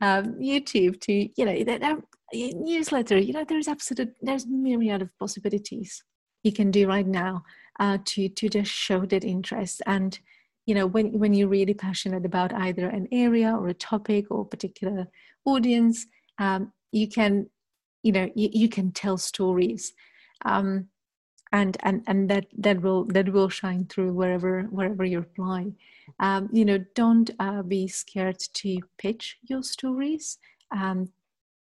um, 0.00 0.34
youtube 0.40 1.00
to 1.00 1.12
you 1.12 1.44
know 1.44 1.64
that 1.64 2.02
newsletter. 2.32 3.18
You 3.18 3.32
know 3.32 3.44
there's 3.44 3.68
absolute 3.68 4.14
there's 4.20 4.46
myriad 4.46 5.02
of 5.02 5.10
possibilities 5.18 6.02
you 6.42 6.52
can 6.52 6.70
do 6.70 6.88
right 6.88 7.06
now 7.06 7.44
uh, 7.78 7.98
to 8.04 8.28
to 8.28 8.48
just 8.48 8.70
show 8.70 9.04
that 9.06 9.24
interest. 9.24 9.82
And 9.86 10.18
you 10.66 10.74
know 10.74 10.86
when 10.86 11.18
when 11.18 11.34
you're 11.34 11.48
really 11.48 11.74
passionate 11.74 12.24
about 12.24 12.52
either 12.54 12.88
an 12.88 13.08
area 13.12 13.54
or 13.54 13.68
a 13.68 13.74
topic 13.74 14.26
or 14.30 14.42
a 14.42 14.46
particular 14.46 15.06
audience 15.44 16.06
um, 16.38 16.72
you 16.92 17.08
can 17.08 17.48
you 18.02 18.12
know 18.12 18.30
you, 18.34 18.48
you 18.52 18.68
can 18.68 18.92
tell 18.92 19.16
stories 19.16 19.92
um, 20.44 20.88
and 21.52 21.76
and 21.82 22.02
and 22.06 22.30
that 22.30 22.46
that 22.56 22.80
will 22.80 23.04
that 23.06 23.28
will 23.32 23.48
shine 23.48 23.86
through 23.86 24.12
wherever 24.12 24.62
wherever 24.64 25.04
you 25.04 25.18
apply 25.18 25.66
um, 26.20 26.48
you 26.52 26.64
know 26.64 26.78
don't 26.94 27.30
uh, 27.38 27.62
be 27.62 27.88
scared 27.88 28.38
to 28.54 28.78
pitch 28.98 29.38
your 29.42 29.62
stories. 29.62 30.38
Um, 30.70 31.10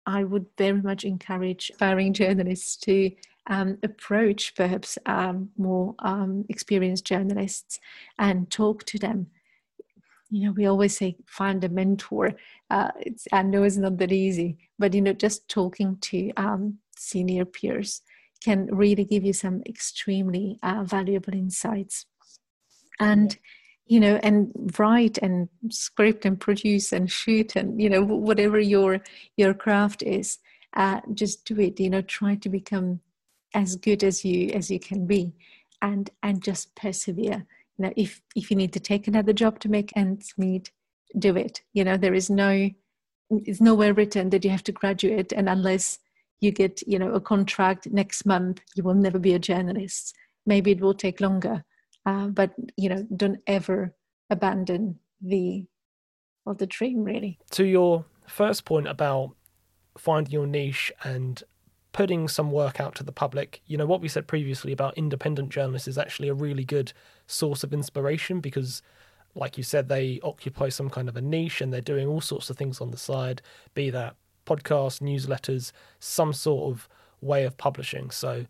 i 0.07 0.23
would 0.23 0.47
very 0.59 0.83
much 0.83 1.05
encourage 1.05 1.71
aspiring 1.71 2.13
journalists 2.13 2.77
to 2.77 3.11
um, 3.49 3.79
approach 3.83 4.55
perhaps 4.55 4.99
um, 5.07 5.51
more 5.57 5.95
um, 6.01 6.45
experienced 6.49 7.05
journalists 7.05 7.79
and 8.19 8.51
talk 8.51 8.85
to 8.87 8.99
them. 8.99 9.27
you 10.31 10.47
know, 10.47 10.53
we 10.53 10.67
always 10.67 10.97
say 10.97 11.17
find 11.27 11.63
a 11.65 11.69
mentor. 11.69 12.33
Uh, 12.71 12.91
it's, 13.01 13.27
I 13.33 13.43
know 13.43 13.63
it's 13.63 13.77
not 13.77 13.99
that 13.99 14.13
easy, 14.13 14.59
but 14.79 14.95
you 14.95 15.01
know, 15.03 15.13
just 15.13 15.49
talking 15.49 15.99
to 16.03 16.31
um, 16.37 16.79
senior 16.97 17.45
peers 17.45 18.03
can 18.43 18.67
really 18.67 19.05
give 19.05 19.25
you 19.25 19.33
some 19.33 19.63
extremely 19.67 20.59
uh, 20.63 20.85
valuable 20.85 21.35
insights. 21.35 22.07
And 23.01 23.37
you 23.87 24.01
know, 24.01 24.19
and 24.23 24.51
write 24.79 25.19
and 25.19 25.49
script 25.69 26.25
and 26.25 26.41
produce 26.41 26.93
and 26.93 27.11
shoot 27.11 27.55
and 27.55 27.81
you 27.81 27.91
know 27.91 28.03
whatever 28.03 28.59
your 28.59 29.01
your 29.37 29.53
craft 29.53 30.03
is, 30.03 30.39
uh, 30.75 31.01
just 31.13 31.45
do 31.45 31.61
it. 31.61 31.79
You 31.79 31.91
know, 31.91 32.01
try 32.03 32.37
to 32.37 32.49
become 32.49 33.01
as 33.55 33.77
good 33.77 34.05
as 34.05 34.25
you 34.25 34.51
as 34.51 34.71
you 34.71 34.81
can 34.81 35.07
be, 35.07 35.33
and 35.83 36.11
and 36.23 36.43
just 36.43 36.75
persevere. 36.75 37.47
You 37.79 37.85
know 37.85 37.93
if 37.97 38.21
if 38.37 38.51
you 38.51 38.57
need 38.57 38.73
to 38.73 38.81
take 38.81 39.09
another 39.09 39.33
job 39.33 39.59
to 39.61 39.69
make 39.69 39.93
ends 39.97 40.35
meet 40.37 40.71
do 41.19 41.37
it. 41.37 41.63
You 41.73 41.85
know 41.85 41.97
there 41.97 42.15
is 42.15 42.31
no 42.31 42.71
it's 43.31 43.61
nowhere 43.61 43.95
written 43.95 44.31
that 44.31 44.45
you 44.45 44.51
have 44.51 44.65
to 44.65 44.73
graduate 44.73 45.33
and 45.33 45.49
unless 45.49 45.99
you 46.41 46.51
get 46.51 46.83
you 46.87 46.99
know 46.99 47.13
a 47.13 47.21
contract 47.21 47.87
next 47.91 48.27
month 48.27 48.61
you 48.75 48.83
will 48.83 48.95
never 48.95 49.19
be 49.19 49.35
a 49.35 49.39
journalist. 49.39 50.15
Maybe 50.47 50.73
it 50.73 50.81
will 50.81 50.95
take 50.95 51.21
longer 51.21 51.65
uh, 52.07 52.29
but 52.29 52.53
you 52.77 52.89
know 52.89 53.07
don't 53.17 53.41
ever 53.47 53.95
abandon 54.31 54.99
the 55.21 55.67
of 56.47 56.59
the 56.59 56.67
dream 56.67 57.05
really. 57.05 57.39
To 57.53 57.65
your 57.65 58.05
first 58.27 58.65
point 58.65 58.89
about 58.89 59.31
finding 59.97 60.33
your 60.33 60.47
niche 60.47 60.93
and 61.03 61.43
putting 61.95 62.27
some 62.27 62.51
work 62.51 62.81
out 62.81 62.97
to 62.97 63.05
the 63.05 63.13
public. 63.13 63.63
You 63.67 63.79
know, 63.79 63.87
what 63.87 64.01
we 64.01 64.09
said 64.09 64.27
previously 64.27 64.73
about 64.73 64.99
independent 64.99 65.49
journalists 65.49 65.87
is 65.87 65.97
actually 65.97 66.29
a 66.29 66.35
really 66.35 66.65
good 66.65 66.93
source 67.29 67.63
of 67.63 67.73
inspiration 67.73 68.41
because, 68.41 68.83
like 69.37 69.57
you 69.57 69.63
said, 69.63 69.89
they 69.89 70.19
occupy 70.25 70.69
some 70.69 70.91
kind 70.91 71.09
of 71.09 71.17
a 71.17 71.23
niche 71.23 71.61
and 71.61 71.73
they're 71.73 71.81
doing 71.81 72.09
all 72.09 72.21
sorts 72.21 72.51
of 72.51 72.59
things 72.59 72.81
on 72.81 72.91
the 72.91 72.97
side, 72.97 73.41
be 73.75 73.91
that 73.91 74.17
podcasts, 74.45 75.01
newsletters, 75.01 75.71
some 76.01 76.33
sort 76.33 76.73
of 76.73 76.89
way 77.21 77.45
of 77.45 77.57
publishing. 77.57 78.11
So, 78.11 78.45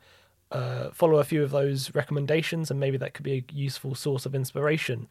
uh, 0.51 0.91
follow 0.93 1.19
a 1.19 1.25
few 1.25 1.43
of 1.43 1.51
those 1.51 1.95
recommendations 1.95 2.71
and 2.71 2.81
maybe 2.81 2.97
that 2.97 3.13
could 3.13 3.25
be 3.25 3.45
a 3.47 3.53
useful 3.53 3.95
source 3.95 4.25
of 4.25 4.35
inspiration. 4.35 5.07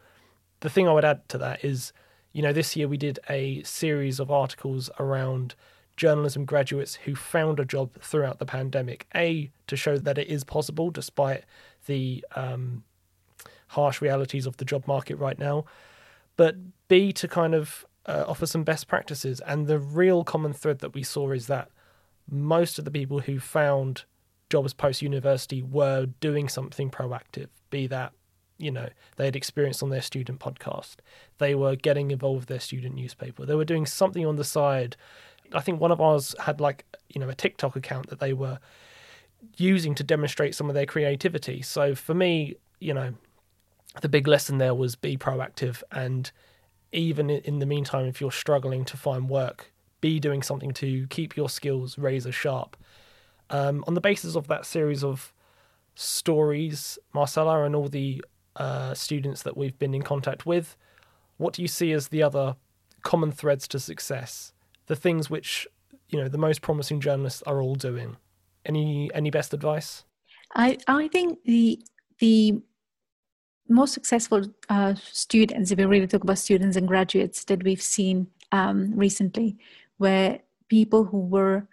The 0.61 0.71
thing 0.71 0.87
I 0.87 0.93
would 0.93 1.05
add 1.05 1.29
to 1.29 1.37
that 1.37 1.63
is, 1.63 1.93
you 2.31 2.41
know, 2.41 2.51
this 2.51 2.75
year 2.75 2.87
we 2.87 2.97
did 2.97 3.19
a 3.29 3.61
series 3.61 4.19
of 4.19 4.31
articles 4.31 4.89
around 4.99 5.53
journalism 5.97 6.45
graduates 6.45 6.95
who 6.95 7.15
found 7.15 7.59
a 7.59 7.65
job 7.65 7.91
throughout 8.01 8.39
the 8.39 8.45
pandemic. 8.45 9.07
A, 9.15 9.51
to 9.67 9.75
show 9.75 9.97
that 9.97 10.17
it 10.17 10.27
is 10.27 10.43
possible 10.43 10.89
despite 10.91 11.43
the 11.85 12.25
um, 12.35 12.83
harsh 13.67 14.01
realities 14.01 14.45
of 14.45 14.57
the 14.57 14.65
job 14.65 14.87
market 14.87 15.15
right 15.15 15.37
now. 15.37 15.65
But 16.35 16.55
B, 16.87 17.13
to 17.13 17.27
kind 17.27 17.53
of 17.53 17.85
uh, 18.05 18.25
offer 18.27 18.45
some 18.45 18.63
best 18.63 18.87
practices. 18.87 19.41
And 19.45 19.67
the 19.67 19.79
real 19.79 20.23
common 20.23 20.53
thread 20.53 20.79
that 20.79 20.93
we 20.93 21.03
saw 21.03 21.31
is 21.31 21.47
that 21.47 21.69
most 22.29 22.79
of 22.79 22.85
the 22.85 22.91
people 22.91 23.19
who 23.19 23.39
found 23.39 24.03
jobs 24.49 24.73
post 24.73 25.01
university 25.01 25.61
were 25.61 26.07
doing 26.19 26.47
something 26.47 26.89
proactive, 26.89 27.47
be 27.69 27.87
that 27.87 28.13
you 28.59 28.69
know 28.69 28.87
they 29.15 29.25
had 29.25 29.35
experience 29.35 29.81
on 29.81 29.89
their 29.89 30.01
student 30.01 30.39
podcast 30.39 30.97
they 31.39 31.55
were 31.55 31.75
getting 31.75 32.11
involved 32.11 32.41
with 32.41 32.49
their 32.49 32.59
student 32.59 32.93
newspaper 32.93 33.47
they 33.47 33.55
were 33.55 33.65
doing 33.65 33.83
something 33.83 34.27
on 34.27 34.35
the 34.35 34.43
side 34.43 34.95
I 35.53 35.61
think 35.61 35.79
one 35.79 35.91
of 35.91 36.01
ours 36.01 36.35
had 36.39 36.59
like 36.59 36.85
you 37.09 37.19
know 37.19 37.29
a 37.29 37.35
TikTok 37.35 37.75
account 37.75 38.09
that 38.09 38.19
they 38.19 38.33
were 38.33 38.59
using 39.57 39.95
to 39.95 40.03
demonstrate 40.03 40.55
some 40.55 40.69
of 40.69 40.73
their 40.73 40.85
creativity. 40.85 41.61
So 41.61 41.95
for 41.95 42.13
me, 42.13 42.55
you 42.79 42.93
know, 42.93 43.13
the 44.01 44.09
big 44.09 44.27
lesson 44.27 44.57
there 44.57 44.73
was 44.73 44.95
be 44.95 45.17
proactive 45.17 45.83
and 45.91 46.31
even 46.91 47.29
in 47.29 47.59
the 47.59 47.65
meantime 47.65 48.05
if 48.05 48.21
you're 48.21 48.31
struggling 48.31 48.85
to 48.85 48.95
find 48.95 49.29
work, 49.29 49.71
be 49.99 50.19
doing 50.19 50.41
something 50.43 50.71
to 50.73 51.07
keep 51.07 51.35
your 51.35 51.49
skills 51.49 51.97
razor 51.97 52.31
sharp. 52.31 52.77
Um, 53.49 53.83
on 53.87 53.93
the 53.93 54.01
basis 54.01 54.35
of 54.35 54.47
that 54.47 54.65
series 54.65 55.03
of 55.03 55.33
stories, 55.95 56.97
Marcella 57.13 57.63
and 57.63 57.75
all 57.75 57.87
the 57.87 58.23
uh, 58.55 58.93
students 58.93 59.43
that 59.43 59.57
we've 59.57 59.77
been 59.77 59.93
in 59.93 60.01
contact 60.01 60.45
with, 60.45 60.77
what 61.37 61.53
do 61.53 61.61
you 61.61 61.67
see 61.67 61.91
as 61.91 62.09
the 62.09 62.23
other 62.23 62.55
common 63.01 63.31
threads 63.31 63.67
to 63.69 63.79
success? 63.79 64.53
The 64.87 64.95
things 64.95 65.29
which 65.29 65.67
you 66.09 66.19
know 66.19 66.27
the 66.27 66.37
most 66.37 66.61
promising 66.61 66.99
journalists 66.99 67.41
are 67.43 67.61
all 67.61 67.75
doing. 67.75 68.17
Any 68.65 69.11
any 69.13 69.29
best 69.29 69.53
advice? 69.53 70.03
I 70.55 70.77
I 70.87 71.07
think 71.07 71.39
the 71.45 71.81
the 72.19 72.61
most 73.69 73.93
successful 73.93 74.43
uh, 74.69 74.93
students, 74.95 75.71
if 75.71 75.77
we 75.77 75.85
really 75.85 76.07
talk 76.07 76.23
about 76.23 76.37
students 76.37 76.75
and 76.75 76.87
graduates 76.87 77.45
that 77.45 77.63
we've 77.63 77.81
seen 77.81 78.27
um, 78.51 78.93
recently, 78.93 79.57
were 79.99 80.39
people 80.69 81.05
who 81.05 81.19
were 81.19 81.67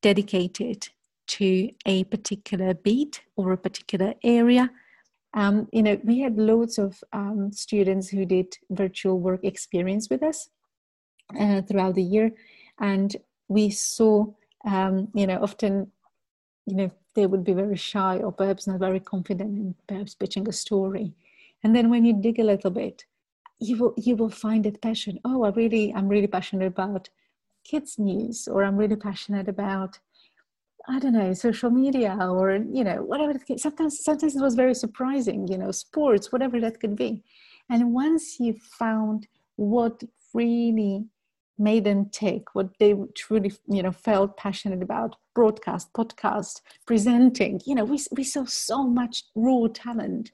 dedicated 0.00 0.88
to 1.26 1.70
a 1.86 2.04
particular 2.04 2.74
beat 2.74 3.22
or 3.36 3.52
a 3.52 3.56
particular 3.56 4.14
area. 4.22 4.70
Um, 5.34 5.68
you 5.72 5.82
know, 5.82 6.00
we 6.04 6.20
had 6.20 6.36
loads 6.36 6.78
of 6.78 7.02
um, 7.12 7.52
students 7.52 8.08
who 8.08 8.24
did 8.24 8.56
virtual 8.70 9.20
work 9.20 9.44
experience 9.44 10.08
with 10.08 10.22
us, 10.22 10.48
uh, 11.38 11.62
throughout 11.62 11.94
the 11.94 12.02
year. 12.02 12.32
And 12.80 13.14
we 13.48 13.70
saw, 13.70 14.26
um, 14.64 15.08
you 15.14 15.26
know, 15.26 15.42
often, 15.42 15.90
you 16.66 16.76
know, 16.76 16.90
they 17.14 17.26
would 17.26 17.44
be 17.44 17.52
very 17.52 17.76
shy 17.76 18.18
or 18.18 18.30
perhaps 18.30 18.66
not 18.66 18.78
very 18.78 19.00
confident 19.00 19.50
in 19.58 19.74
perhaps 19.88 20.14
pitching 20.14 20.48
a 20.48 20.52
story. 20.52 21.14
And 21.64 21.74
then 21.74 21.90
when 21.90 22.04
you 22.04 22.12
dig 22.12 22.38
a 22.38 22.44
little 22.44 22.70
bit, 22.70 23.04
you 23.58 23.76
will 23.76 23.94
you 23.96 24.14
will 24.14 24.30
find 24.30 24.64
that 24.64 24.80
passion. 24.80 25.18
Oh, 25.24 25.42
I 25.42 25.50
really 25.50 25.92
I'm 25.92 26.08
really 26.08 26.28
passionate 26.28 26.66
about 26.66 27.08
kids 27.64 27.98
news, 27.98 28.46
or 28.46 28.62
I'm 28.62 28.76
really 28.76 28.96
passionate 28.96 29.48
about 29.48 29.98
I 30.88 30.98
don't 31.00 31.12
know 31.12 31.34
social 31.34 31.70
media, 31.70 32.16
or 32.20 32.52
you 32.52 32.84
know 32.84 33.02
whatever. 33.02 33.34
Sometimes 33.56 34.04
sometimes 34.04 34.36
it 34.36 34.42
was 34.42 34.54
very 34.54 34.74
surprising, 34.74 35.48
you 35.48 35.58
know, 35.58 35.72
sports, 35.72 36.30
whatever 36.30 36.60
that 36.60 36.80
could 36.80 36.96
be. 36.96 37.24
And 37.68 37.92
once 37.92 38.38
you 38.38 38.54
found 38.78 39.26
what 39.56 40.02
really 40.32 41.04
made 41.58 41.84
them 41.84 42.08
take 42.10 42.54
what 42.54 42.68
they 42.78 42.94
truly 43.14 43.52
you 43.68 43.82
know 43.82 43.92
felt 43.92 44.36
passionate 44.36 44.82
about 44.82 45.16
broadcast 45.34 45.92
podcast 45.92 46.60
presenting. 46.86 47.60
You 47.66 47.74
know 47.74 47.84
we, 47.84 47.98
we 48.12 48.24
saw 48.24 48.44
so 48.44 48.84
much 48.84 49.24
raw 49.34 49.66
talent. 49.72 50.30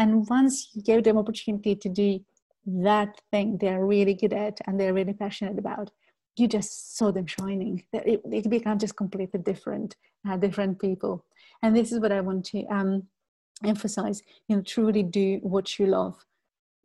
And 0.00 0.28
once 0.28 0.70
you 0.74 0.82
gave 0.82 1.04
them 1.04 1.18
opportunity 1.18 1.74
to 1.74 1.88
do 1.88 2.20
that 2.66 3.20
thing 3.30 3.56
they're 3.58 3.86
really 3.86 4.14
good 4.14 4.32
at 4.32 4.60
and 4.66 4.78
they're 4.78 4.92
really 4.92 5.14
passionate 5.14 5.58
about 5.58 5.90
you 6.36 6.46
just 6.46 6.96
saw 6.96 7.10
them 7.10 7.26
shining. 7.26 7.82
It, 7.92 8.20
it 8.30 8.48
became 8.48 8.78
just 8.78 8.96
completely 8.96 9.40
different 9.40 9.96
uh, 10.28 10.36
different 10.36 10.80
people. 10.80 11.24
And 11.62 11.76
this 11.76 11.92
is 11.92 12.00
what 12.00 12.12
i 12.12 12.20
want 12.20 12.44
to 12.46 12.64
um, 12.66 13.04
emphasize. 13.64 14.22
You 14.48 14.56
know 14.56 14.62
truly 14.62 15.02
do 15.02 15.38
what 15.42 15.78
you 15.78 15.86
love. 15.86 16.16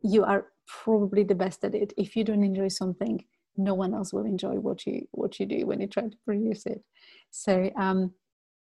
You 0.02 0.24
are 0.24 0.46
probably 0.66 1.24
the 1.24 1.34
best 1.34 1.64
at 1.64 1.74
it. 1.74 1.92
If 1.96 2.16
you 2.16 2.24
don't 2.24 2.42
enjoy 2.42 2.68
something 2.68 3.24
no 3.56 3.74
one 3.74 3.94
else 3.94 4.12
will 4.12 4.24
enjoy 4.24 4.54
what 4.54 4.86
you 4.86 5.06
what 5.12 5.38
you 5.38 5.46
do 5.46 5.66
when 5.66 5.80
you 5.80 5.86
try 5.86 6.04
to 6.04 6.16
produce 6.24 6.66
it. 6.66 6.82
So 7.30 7.70
um 7.76 8.12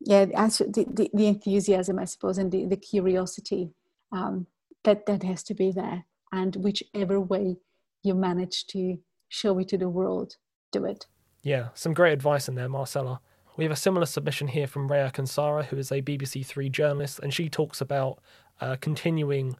yeah 0.00 0.26
the, 0.26 0.86
the, 0.94 1.10
the 1.12 1.26
enthusiasm 1.26 1.98
i 1.98 2.04
suppose 2.04 2.38
and 2.38 2.52
the, 2.52 2.66
the 2.66 2.76
curiosity 2.76 3.70
um 4.12 4.46
that 4.84 5.06
that 5.06 5.22
has 5.22 5.42
to 5.44 5.54
be 5.54 5.72
there. 5.72 6.04
And 6.30 6.56
whichever 6.56 7.20
way 7.20 7.56
you 8.02 8.14
manage 8.14 8.66
to 8.68 8.98
show 9.28 9.58
it 9.58 9.68
to 9.68 9.78
the 9.78 9.88
world 9.88 10.36
do 10.72 10.84
it. 10.84 11.06
Yeah 11.42 11.68
some 11.74 11.94
great 11.94 12.12
advice 12.12 12.48
in 12.48 12.54
there 12.54 12.68
marcella. 12.68 13.20
We 13.56 13.64
have 13.64 13.72
a 13.72 13.76
similar 13.76 14.06
submission 14.06 14.46
here 14.46 14.68
from 14.68 14.88
Reha 14.88 15.12
Kansara, 15.12 15.64
who 15.64 15.78
is 15.78 15.90
a 15.90 16.00
BBC 16.00 16.46
Three 16.46 16.68
journalist, 16.68 17.18
and 17.18 17.34
she 17.34 17.48
talks 17.48 17.80
about 17.80 18.20
uh, 18.60 18.76
continuing 18.80 19.56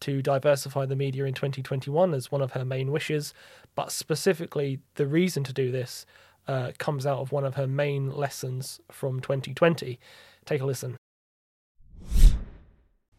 to 0.00 0.22
diversify 0.22 0.86
the 0.86 0.96
media 0.96 1.24
in 1.24 1.34
2021 1.34 2.14
as 2.14 2.30
one 2.30 2.42
of 2.42 2.52
her 2.52 2.64
main 2.64 2.90
wishes, 2.90 3.34
but 3.74 3.92
specifically, 3.92 4.80
the 4.94 5.06
reason 5.06 5.44
to 5.44 5.52
do 5.52 5.70
this 5.70 6.06
uh, 6.48 6.72
comes 6.78 7.06
out 7.06 7.18
of 7.18 7.32
one 7.32 7.44
of 7.44 7.54
her 7.54 7.66
main 7.66 8.10
lessons 8.10 8.80
from 8.90 9.20
2020. 9.20 9.98
Take 10.44 10.60
a 10.60 10.66
listen. 10.66 10.96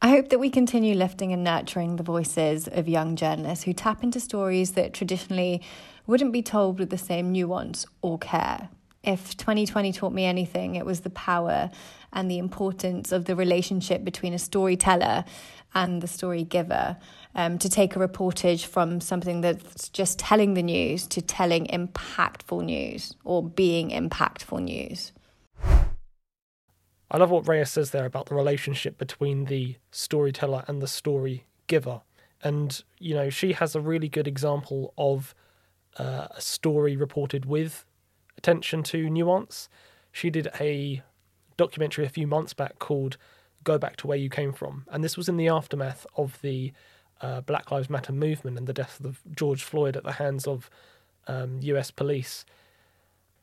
I 0.03 0.09
hope 0.09 0.29
that 0.29 0.39
we 0.39 0.49
continue 0.49 0.95
lifting 0.95 1.31
and 1.31 1.43
nurturing 1.43 1.97
the 1.97 2.03
voices 2.03 2.67
of 2.67 2.89
young 2.89 3.15
journalists 3.15 3.65
who 3.65 3.73
tap 3.73 4.03
into 4.03 4.19
stories 4.19 4.71
that 4.71 4.93
traditionally 4.93 5.61
wouldn't 6.07 6.33
be 6.33 6.41
told 6.41 6.79
with 6.79 6.89
the 6.89 6.97
same 6.97 7.31
nuance 7.31 7.85
or 8.01 8.17
care. 8.17 8.69
If 9.03 9.37
2020 9.37 9.93
taught 9.93 10.11
me 10.11 10.25
anything, 10.25 10.75
it 10.75 10.85
was 10.85 11.01
the 11.01 11.11
power 11.11 11.69
and 12.13 12.29
the 12.29 12.37
importance 12.37 13.11
of 13.11 13.25
the 13.25 13.35
relationship 13.35 14.03
between 14.03 14.33
a 14.33 14.39
storyteller 14.39 15.25
and 15.73 16.01
the 16.01 16.07
story 16.07 16.43
giver. 16.43 16.97
Um, 17.33 17.57
to 17.59 17.69
take 17.69 17.95
a 17.95 17.99
reportage 17.99 18.65
from 18.65 18.99
something 18.99 19.39
that's 19.39 19.87
just 19.87 20.19
telling 20.19 20.53
the 20.53 20.61
news 20.61 21.07
to 21.07 21.21
telling 21.21 21.65
impactful 21.67 22.61
news 22.65 23.15
or 23.23 23.41
being 23.41 23.89
impactful 23.89 24.61
news. 24.61 25.13
I 27.09 27.17
love 27.17 27.29
what 27.29 27.47
Reyes 27.47 27.69
says 27.69 27.91
there 27.91 28.05
about 28.05 28.25
the 28.25 28.35
relationship 28.35 28.97
between 28.97 29.45
the 29.45 29.75
storyteller 29.91 30.63
and 30.67 30.81
the 30.81 30.87
story 30.87 31.45
giver. 31.67 32.01
And, 32.43 32.81
you 32.99 33.13
know, 33.13 33.29
she 33.29 33.53
has 33.53 33.75
a 33.75 33.81
really 33.81 34.09
good 34.09 34.27
example 34.27 34.93
of 34.97 35.35
uh, 35.97 36.27
a 36.31 36.41
story 36.41 36.95
reported 36.95 37.45
with 37.45 37.85
attention 38.37 38.81
to 38.83 39.09
nuance. 39.09 39.69
She 40.11 40.29
did 40.29 40.49
a 40.59 41.03
documentary 41.61 42.05
a 42.05 42.09
few 42.09 42.25
months 42.25 42.53
back 42.53 42.79
called 42.79 43.17
Go 43.63 43.77
Back 43.77 43.95
to 43.97 44.07
Where 44.07 44.17
You 44.17 44.29
Came 44.29 44.51
From. 44.51 44.85
And 44.89 45.03
this 45.03 45.15
was 45.15 45.29
in 45.29 45.37
the 45.37 45.47
aftermath 45.47 46.07
of 46.17 46.39
the 46.41 46.73
uh, 47.21 47.41
Black 47.41 47.69
Lives 47.69 47.87
Matter 47.87 48.11
movement 48.11 48.57
and 48.57 48.65
the 48.65 48.73
death 48.73 48.99
of 49.03 49.21
George 49.35 49.61
Floyd 49.61 49.95
at 49.95 50.03
the 50.03 50.13
hands 50.13 50.47
of 50.47 50.71
um, 51.27 51.59
US 51.61 51.91
police. 51.91 52.45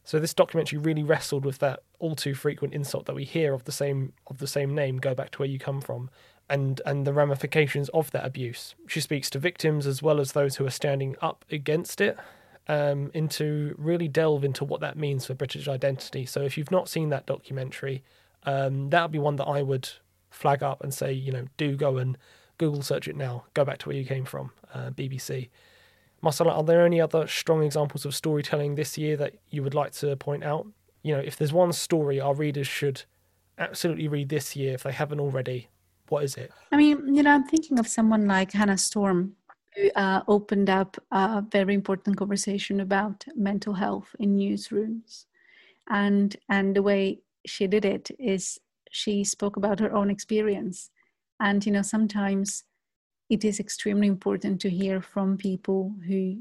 So 0.02 0.18
this 0.18 0.34
documentary 0.34 0.78
really 0.80 1.04
wrestled 1.04 1.44
with 1.44 1.58
that 1.58 1.80
all 2.00 2.16
too 2.16 2.34
frequent 2.34 2.74
insult 2.74 3.06
that 3.06 3.14
we 3.14 3.24
hear 3.24 3.54
of 3.54 3.64
the 3.64 3.72
same 3.72 4.14
of 4.26 4.38
the 4.38 4.46
same 4.48 4.74
name, 4.74 4.96
go 4.96 5.14
back 5.14 5.30
to 5.32 5.38
where 5.38 5.48
you 5.48 5.60
come 5.60 5.80
from, 5.80 6.10
and 6.50 6.80
and 6.84 7.06
the 7.06 7.12
ramifications 7.12 7.88
of 7.90 8.10
that 8.10 8.24
abuse. 8.24 8.74
She 8.88 9.00
speaks 9.00 9.30
to 9.30 9.38
victims 9.38 9.86
as 9.86 10.02
well 10.02 10.18
as 10.18 10.32
those 10.32 10.56
who 10.56 10.66
are 10.66 10.70
standing 10.70 11.14
up 11.20 11.44
against 11.52 12.00
it, 12.00 12.16
um, 12.68 13.10
into 13.14 13.74
really 13.78 14.08
delve 14.08 14.44
into 14.44 14.64
what 14.64 14.80
that 14.80 14.96
means 14.96 15.26
for 15.26 15.34
British 15.34 15.68
identity. 15.68 16.26
So 16.26 16.42
if 16.42 16.58
you've 16.58 16.70
not 16.70 16.88
seen 16.88 17.08
that 17.08 17.26
documentary, 17.26 18.02
um, 18.44 18.90
that 18.90 19.02
would 19.02 19.12
be 19.12 19.18
one 19.18 19.36
that 19.36 19.46
I 19.46 19.62
would 19.62 19.88
flag 20.30 20.62
up 20.62 20.82
and 20.82 20.92
say, 20.92 21.12
you 21.12 21.32
know, 21.32 21.46
do 21.56 21.76
go 21.76 21.96
and 21.96 22.18
Google 22.58 22.82
search 22.82 23.08
it 23.08 23.16
now. 23.16 23.44
Go 23.54 23.64
back 23.64 23.78
to 23.78 23.88
where 23.88 23.96
you 23.96 24.04
came 24.04 24.24
from, 24.24 24.50
uh, 24.74 24.90
BBC. 24.90 25.48
Marcella, 26.20 26.52
are 26.52 26.64
there 26.64 26.84
any 26.84 27.00
other 27.00 27.26
strong 27.26 27.62
examples 27.62 28.04
of 28.04 28.14
storytelling 28.14 28.74
this 28.74 28.98
year 28.98 29.16
that 29.16 29.34
you 29.50 29.62
would 29.62 29.74
like 29.74 29.92
to 29.92 30.16
point 30.16 30.44
out? 30.44 30.66
You 31.02 31.14
know, 31.14 31.20
if 31.20 31.36
there's 31.36 31.52
one 31.52 31.72
story 31.72 32.20
our 32.20 32.34
readers 32.34 32.66
should 32.66 33.04
absolutely 33.56 34.08
read 34.08 34.28
this 34.28 34.56
year 34.56 34.74
if 34.74 34.82
they 34.82 34.92
haven't 34.92 35.20
already, 35.20 35.68
what 36.08 36.24
is 36.24 36.34
it? 36.34 36.52
I 36.72 36.76
mean, 36.76 37.14
you 37.14 37.22
know, 37.22 37.30
I'm 37.30 37.44
thinking 37.44 37.78
of 37.78 37.86
someone 37.86 38.26
like 38.26 38.52
Hannah 38.52 38.78
Storm, 38.78 39.36
uh, 39.94 40.22
opened 40.28 40.70
up 40.70 40.96
a 41.10 41.42
very 41.42 41.74
important 41.74 42.16
conversation 42.16 42.80
about 42.80 43.24
mental 43.34 43.74
health 43.74 44.14
in 44.18 44.36
newsrooms, 44.36 45.26
and 45.88 46.36
and 46.48 46.76
the 46.76 46.82
way 46.82 47.20
she 47.46 47.66
did 47.66 47.84
it 47.84 48.10
is 48.18 48.58
she 48.90 49.24
spoke 49.24 49.56
about 49.56 49.80
her 49.80 49.92
own 49.94 50.10
experience, 50.10 50.90
and 51.40 51.64
you 51.64 51.72
know, 51.72 51.82
sometimes 51.82 52.64
it 53.30 53.44
is 53.44 53.60
extremely 53.60 54.06
important 54.06 54.60
to 54.60 54.70
hear 54.70 55.00
from 55.00 55.36
people 55.36 55.94
who 56.06 56.38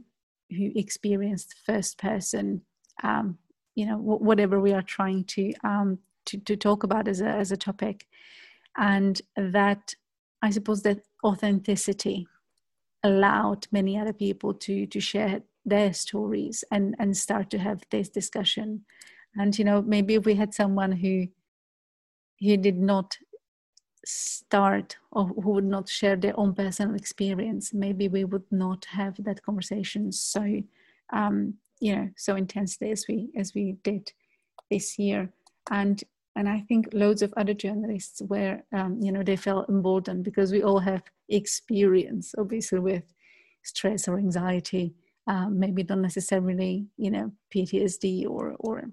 who 0.49 0.71
experienced 0.75 1.55
first 1.65 1.97
person 1.97 2.61
um, 3.03 3.37
you 3.75 3.85
know 3.85 3.97
whatever 3.97 4.59
we 4.59 4.73
are 4.73 4.81
trying 4.81 5.23
to 5.25 5.53
um, 5.63 5.99
to, 6.25 6.37
to 6.39 6.55
talk 6.55 6.83
about 6.83 7.07
as 7.07 7.21
a 7.21 7.27
as 7.27 7.51
a 7.51 7.57
topic. 7.57 8.07
And 8.77 9.21
that 9.35 9.95
i 10.43 10.51
suppose 10.51 10.83
that 10.83 10.99
authenticity 11.23 12.27
allowed 13.07 13.67
many 13.71 13.97
other 13.97 14.13
people 14.13 14.53
to 14.53 14.85
to 14.87 14.99
share 14.99 15.41
their 15.65 15.93
stories 15.93 16.63
and 16.71 16.95
and 16.99 17.15
start 17.17 17.49
to 17.51 17.57
have 17.57 17.81
this 17.89 18.09
discussion. 18.09 18.85
And 19.35 19.57
you 19.57 19.65
know 19.65 19.81
maybe 19.81 20.15
if 20.15 20.25
we 20.25 20.35
had 20.35 20.53
someone 20.53 20.91
who 20.91 21.27
who 22.39 22.57
did 22.57 22.77
not 22.77 23.17
start 24.05 24.97
or 25.11 25.27
who 25.27 25.51
would 25.51 25.65
not 25.65 25.89
share 25.89 26.15
their 26.15 26.39
own 26.39 26.53
personal 26.53 26.95
experience 26.95 27.73
maybe 27.73 28.07
we 28.07 28.23
would 28.23 28.45
not 28.51 28.85
have 28.85 29.21
that 29.21 29.43
conversation 29.43 30.11
so 30.13 30.61
um, 31.11 31.55
you 31.81 31.93
know 31.95 32.09
so 32.15 32.35
intensely 32.35 32.91
as 32.91 33.05
we 33.07 33.29
as 33.35 33.53
we 33.53 33.75
did 33.83 34.11
this 34.69 34.97
year. 34.99 35.29
And 35.71 36.03
and 36.37 36.47
i 36.47 36.59
think 36.67 36.87
loads 36.93 37.21
of 37.21 37.33
other 37.35 37.53
journalists 37.53 38.21
were 38.21 38.61
um, 38.71 38.99
you 39.01 39.11
know 39.11 39.23
they 39.23 39.35
felt 39.35 39.67
emboldened 39.69 40.23
because 40.23 40.51
we 40.51 40.63
all 40.63 40.79
have 40.79 41.03
experience 41.29 42.33
obviously 42.37 42.79
with 42.79 43.03
stress 43.63 44.07
or 44.07 44.17
anxiety 44.17 44.93
um, 45.27 45.59
maybe 45.59 45.83
not 45.83 45.99
necessarily 45.99 46.87
you 46.97 47.11
know 47.11 47.31
ptsd 47.53 48.25
or 48.27 48.55
or 48.59 48.89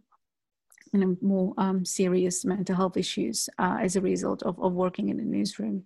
you 0.95 1.01
know, 1.01 1.17
more 1.21 1.53
um, 1.59 1.85
serious 1.85 2.45
mental 2.45 2.77
health 2.77 2.97
issues 2.97 3.49
uh, 3.59 3.79
as 3.81 3.97
a 3.97 4.01
result 4.01 4.45
of, 4.45 4.59
of 4.61 4.73
working 4.73 5.09
in 5.09 5.19
a 5.19 5.25
newsroom. 5.25 5.83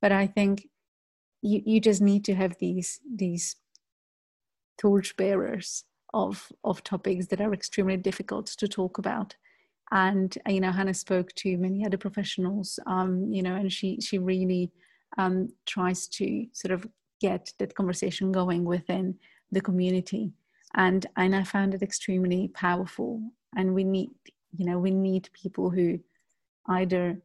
But 0.00 0.10
I 0.10 0.26
think 0.26 0.68
you, 1.42 1.62
you 1.64 1.80
just 1.80 2.02
need 2.02 2.24
to 2.24 2.34
have 2.34 2.58
these 2.58 3.00
these 3.08 3.54
torch 4.78 5.16
bearers 5.16 5.84
of 6.12 6.50
of 6.64 6.82
topics 6.82 7.26
that 7.28 7.40
are 7.40 7.54
extremely 7.54 7.96
difficult 7.96 8.46
to 8.46 8.66
talk 8.66 8.98
about. 8.98 9.36
And 9.92 10.36
you 10.48 10.60
know, 10.60 10.72
Hannah 10.72 10.94
spoke 10.94 11.32
to 11.36 11.56
many 11.56 11.86
other 11.86 11.98
professionals, 11.98 12.80
um, 12.86 13.32
you 13.32 13.44
know, 13.44 13.54
and 13.54 13.72
she 13.72 14.00
she 14.00 14.18
really 14.18 14.72
um, 15.18 15.48
tries 15.66 16.06
to 16.08 16.46
sort 16.52 16.72
of 16.72 16.86
get 17.20 17.52
that 17.58 17.74
conversation 17.74 18.32
going 18.32 18.64
within 18.64 19.14
the 19.50 19.60
community. 19.60 20.32
And 20.74 21.06
and 21.16 21.36
i 21.36 21.44
found 21.44 21.74
it 21.74 21.82
extremely 21.82 22.48
powerful. 22.48 23.20
And 23.56 23.74
we 23.74 23.84
need 23.84 24.10
you 24.56 24.66
know 24.66 24.78
we 24.78 24.90
need 24.90 25.28
people 25.32 25.70
who 25.70 25.98
either 26.66 27.20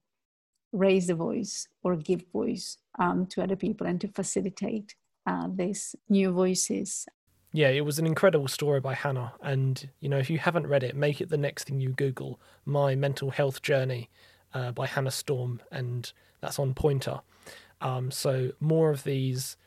raise 0.74 1.08
the 1.08 1.16
voice 1.16 1.68
or 1.84 1.96
give 1.96 2.24
voice 2.34 2.78
um, 3.00 3.26
to 3.28 3.42
other 3.42 3.56
people 3.56 3.88
and 3.88 4.02
to 4.02 4.08
facilitate 4.08 4.96
uh, 5.26 5.48
these 5.54 5.96
new 6.10 6.32
voices. 6.32 7.08
Yeah 7.54 7.70
it 7.70 7.86
was 7.86 8.00
an 8.00 8.06
incredible 8.06 8.50
story 8.50 8.82
by 8.82 8.94
hannah. 8.94 9.34
And 9.42 9.90
you 10.02 10.10
know 10.10 10.18
if 10.18 10.30
you 10.30 10.38
haven't 10.38 10.68
read 10.68 10.84
it 10.84 10.96
make 10.96 11.22
it 11.22 11.30
the 11.30 11.38
next 11.38 11.66
thing 11.66 11.80
you 11.80 11.92
google 11.94 12.40
my 12.66 12.96
mental 12.96 13.32
health 13.32 13.62
journey 13.62 14.10
uh, 14.54 14.72
by 14.72 14.86
hannah 14.88 15.12
storm. 15.12 15.62
And 15.72 16.12
that's 16.42 16.60
on 16.60 16.74
poynter 16.74 17.22
um, 17.82 18.12
so 18.12 18.52
more 18.60 18.90
of 18.90 19.04
these 19.04 19.58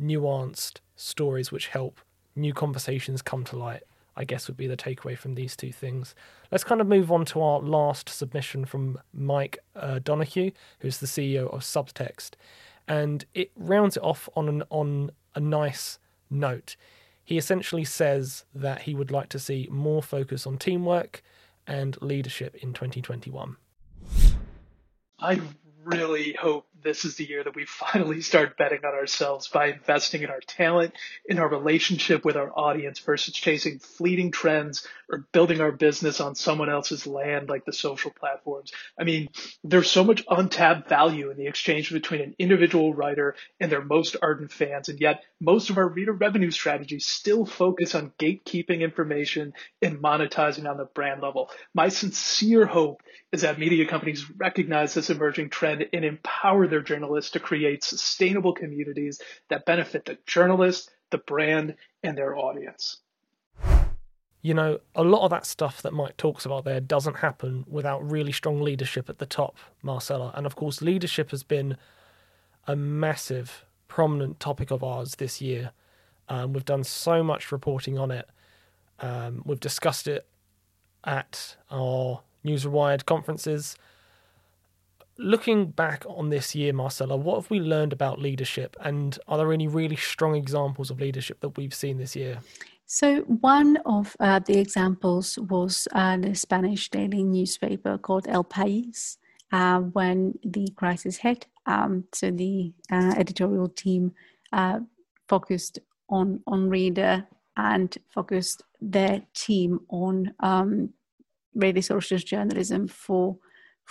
nuanced 0.00 0.78
stories 0.96 1.52
which 1.52 1.68
help 1.68 2.00
new 2.36 2.54
conversations 2.54 3.22
come 3.22 3.44
to 3.44 3.56
light 3.56 3.82
I 4.16 4.24
guess 4.24 4.48
would 4.48 4.56
be 4.58 4.66
the 4.66 4.76
takeaway 4.76 5.16
from 5.16 5.34
these 5.34 5.56
two 5.56 5.72
things. 5.72 6.14
Let's 6.50 6.62
kind 6.62 6.82
of 6.82 6.86
move 6.86 7.10
on 7.10 7.24
to 7.26 7.40
our 7.40 7.60
last 7.60 8.08
submission 8.08 8.66
from 8.66 8.98
Mike 9.14 9.58
uh, 9.74 9.98
Donohue, 10.00 10.50
who's 10.80 10.98
the 10.98 11.06
CEO 11.06 11.52
of 11.52 11.60
Subtext, 11.60 12.32
and 12.86 13.24
it 13.32 13.50
rounds 13.56 13.96
it 13.96 14.02
off 14.02 14.28
on 14.36 14.48
an, 14.48 14.62
on 14.68 15.10
a 15.34 15.40
nice 15.40 15.98
note. 16.28 16.76
He 17.24 17.38
essentially 17.38 17.84
says 17.84 18.44
that 18.54 18.82
he 18.82 18.94
would 18.94 19.10
like 19.10 19.30
to 19.30 19.38
see 19.38 19.68
more 19.70 20.02
focus 20.02 20.46
on 20.46 20.58
teamwork 20.58 21.22
and 21.66 21.96
leadership 22.02 22.56
in 22.56 22.74
2021. 22.74 23.56
I 25.18 25.40
really 25.84 26.34
hope 26.34 26.66
this 26.82 27.04
is 27.04 27.16
the 27.16 27.28
year 27.28 27.44
that 27.44 27.54
we 27.54 27.64
finally 27.66 28.20
start 28.20 28.56
betting 28.56 28.84
on 28.84 28.94
ourselves 28.94 29.48
by 29.48 29.66
investing 29.66 30.22
in 30.22 30.30
our 30.30 30.40
talent, 30.40 30.94
in 31.26 31.38
our 31.38 31.48
relationship 31.48 32.24
with 32.24 32.36
our 32.36 32.50
audience 32.50 32.98
versus 32.98 33.34
chasing 33.34 33.78
fleeting 33.78 34.30
trends 34.30 34.86
or 35.10 35.26
building 35.32 35.60
our 35.60 35.72
business 35.72 36.20
on 36.20 36.34
someone 36.34 36.70
else's 36.70 37.06
land 37.06 37.48
like 37.48 37.64
the 37.64 37.72
social 37.72 38.10
platforms. 38.10 38.72
I 38.98 39.04
mean, 39.04 39.28
there's 39.64 39.90
so 39.90 40.04
much 40.04 40.24
untapped 40.28 40.88
value 40.88 41.30
in 41.30 41.36
the 41.36 41.46
exchange 41.46 41.92
between 41.92 42.20
an 42.20 42.34
individual 42.38 42.94
writer 42.94 43.34
and 43.58 43.70
their 43.70 43.84
most 43.84 44.16
ardent 44.22 44.52
fans. 44.52 44.88
And 44.88 45.00
yet 45.00 45.22
most 45.40 45.70
of 45.70 45.78
our 45.78 45.88
reader 45.88 46.12
revenue 46.12 46.50
strategies 46.50 47.06
still 47.06 47.44
focus 47.44 47.94
on 47.94 48.12
gatekeeping 48.18 48.80
information 48.80 49.52
and 49.82 49.98
monetizing 49.98 50.68
on 50.68 50.76
the 50.76 50.84
brand 50.84 51.22
level. 51.22 51.50
My 51.74 51.88
sincere 51.88 52.66
hope 52.66 53.02
is 53.32 53.42
that 53.42 53.58
media 53.58 53.86
companies 53.86 54.28
recognize 54.36 54.94
this 54.94 55.10
emerging 55.10 55.50
trend 55.50 55.86
and 55.92 56.04
empower 56.04 56.66
their 56.70 56.82
journalists 56.82 57.30
to 57.32 57.40
create 57.40 57.84
sustainable 57.84 58.52
communities 58.52 59.20
that 59.48 59.66
benefit 59.66 60.04
the 60.04 60.18
journalist, 60.26 60.90
the 61.10 61.18
brand, 61.18 61.74
and 62.02 62.16
their 62.16 62.36
audience. 62.36 62.98
You 64.42 64.54
know, 64.54 64.80
a 64.94 65.04
lot 65.04 65.24
of 65.24 65.30
that 65.30 65.44
stuff 65.44 65.82
that 65.82 65.92
Mike 65.92 66.16
talks 66.16 66.46
about 66.46 66.64
there 66.64 66.80
doesn't 66.80 67.16
happen 67.16 67.64
without 67.68 68.10
really 68.10 68.32
strong 68.32 68.62
leadership 68.62 69.10
at 69.10 69.18
the 69.18 69.26
top, 69.26 69.56
Marcella. 69.82 70.32
And 70.34 70.46
of 70.46 70.56
course, 70.56 70.80
leadership 70.80 71.30
has 71.30 71.42
been 71.42 71.76
a 72.66 72.74
massive, 72.74 73.66
prominent 73.86 74.40
topic 74.40 74.70
of 74.70 74.82
ours 74.82 75.16
this 75.16 75.42
year. 75.42 75.72
Um, 76.28 76.54
we've 76.54 76.64
done 76.64 76.84
so 76.84 77.22
much 77.22 77.52
reporting 77.52 77.98
on 77.98 78.10
it. 78.10 78.28
Um, 79.00 79.42
we've 79.44 79.60
discussed 79.60 80.08
it 80.08 80.26
at 81.04 81.56
our 81.70 82.22
News 82.42 82.64
Rewired 82.64 83.04
conferences 83.04 83.76
looking 85.20 85.70
back 85.70 86.04
on 86.08 86.30
this 86.30 86.54
year, 86.54 86.72
Marcella, 86.72 87.16
what 87.16 87.36
have 87.36 87.50
we 87.50 87.60
learned 87.60 87.92
about 87.92 88.18
leadership? 88.20 88.76
And 88.80 89.18
are 89.28 89.38
there 89.38 89.52
any 89.52 89.68
really 89.68 89.96
strong 89.96 90.34
examples 90.34 90.90
of 90.90 91.00
leadership 91.00 91.40
that 91.40 91.56
we've 91.56 91.74
seen 91.74 91.98
this 91.98 92.16
year? 92.16 92.40
So, 92.86 93.20
one 93.20 93.76
of 93.86 94.16
uh, 94.18 94.40
the 94.40 94.58
examples 94.58 95.38
was 95.38 95.86
uh, 95.92 96.16
the 96.16 96.34
Spanish 96.34 96.88
daily 96.88 97.22
newspaper 97.22 97.98
called 97.98 98.26
El 98.28 98.44
País. 98.44 99.18
Uh, 99.52 99.80
when 99.80 100.38
the 100.44 100.68
crisis 100.76 101.16
hit, 101.16 101.46
um, 101.66 102.04
so 102.12 102.30
the 102.30 102.72
uh, 102.92 103.14
editorial 103.16 103.68
team 103.68 104.12
uh, 104.52 104.78
focused 105.28 105.80
on 106.08 106.40
on 106.46 106.68
reader 106.68 107.26
and 107.56 107.98
focused 108.08 108.62
their 108.80 109.22
team 109.34 109.80
on 109.88 110.32
um, 110.38 110.90
really 111.54 111.80
social 111.80 112.18
journalism 112.18 112.86
for 112.86 113.36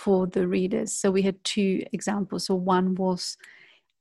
for 0.00 0.26
the 0.26 0.46
readers. 0.46 0.90
So 1.00 1.10
we 1.10 1.22
had 1.22 1.38
two 1.44 1.84
examples. 1.92 2.46
So 2.46 2.54
one 2.54 2.94
was 2.94 3.36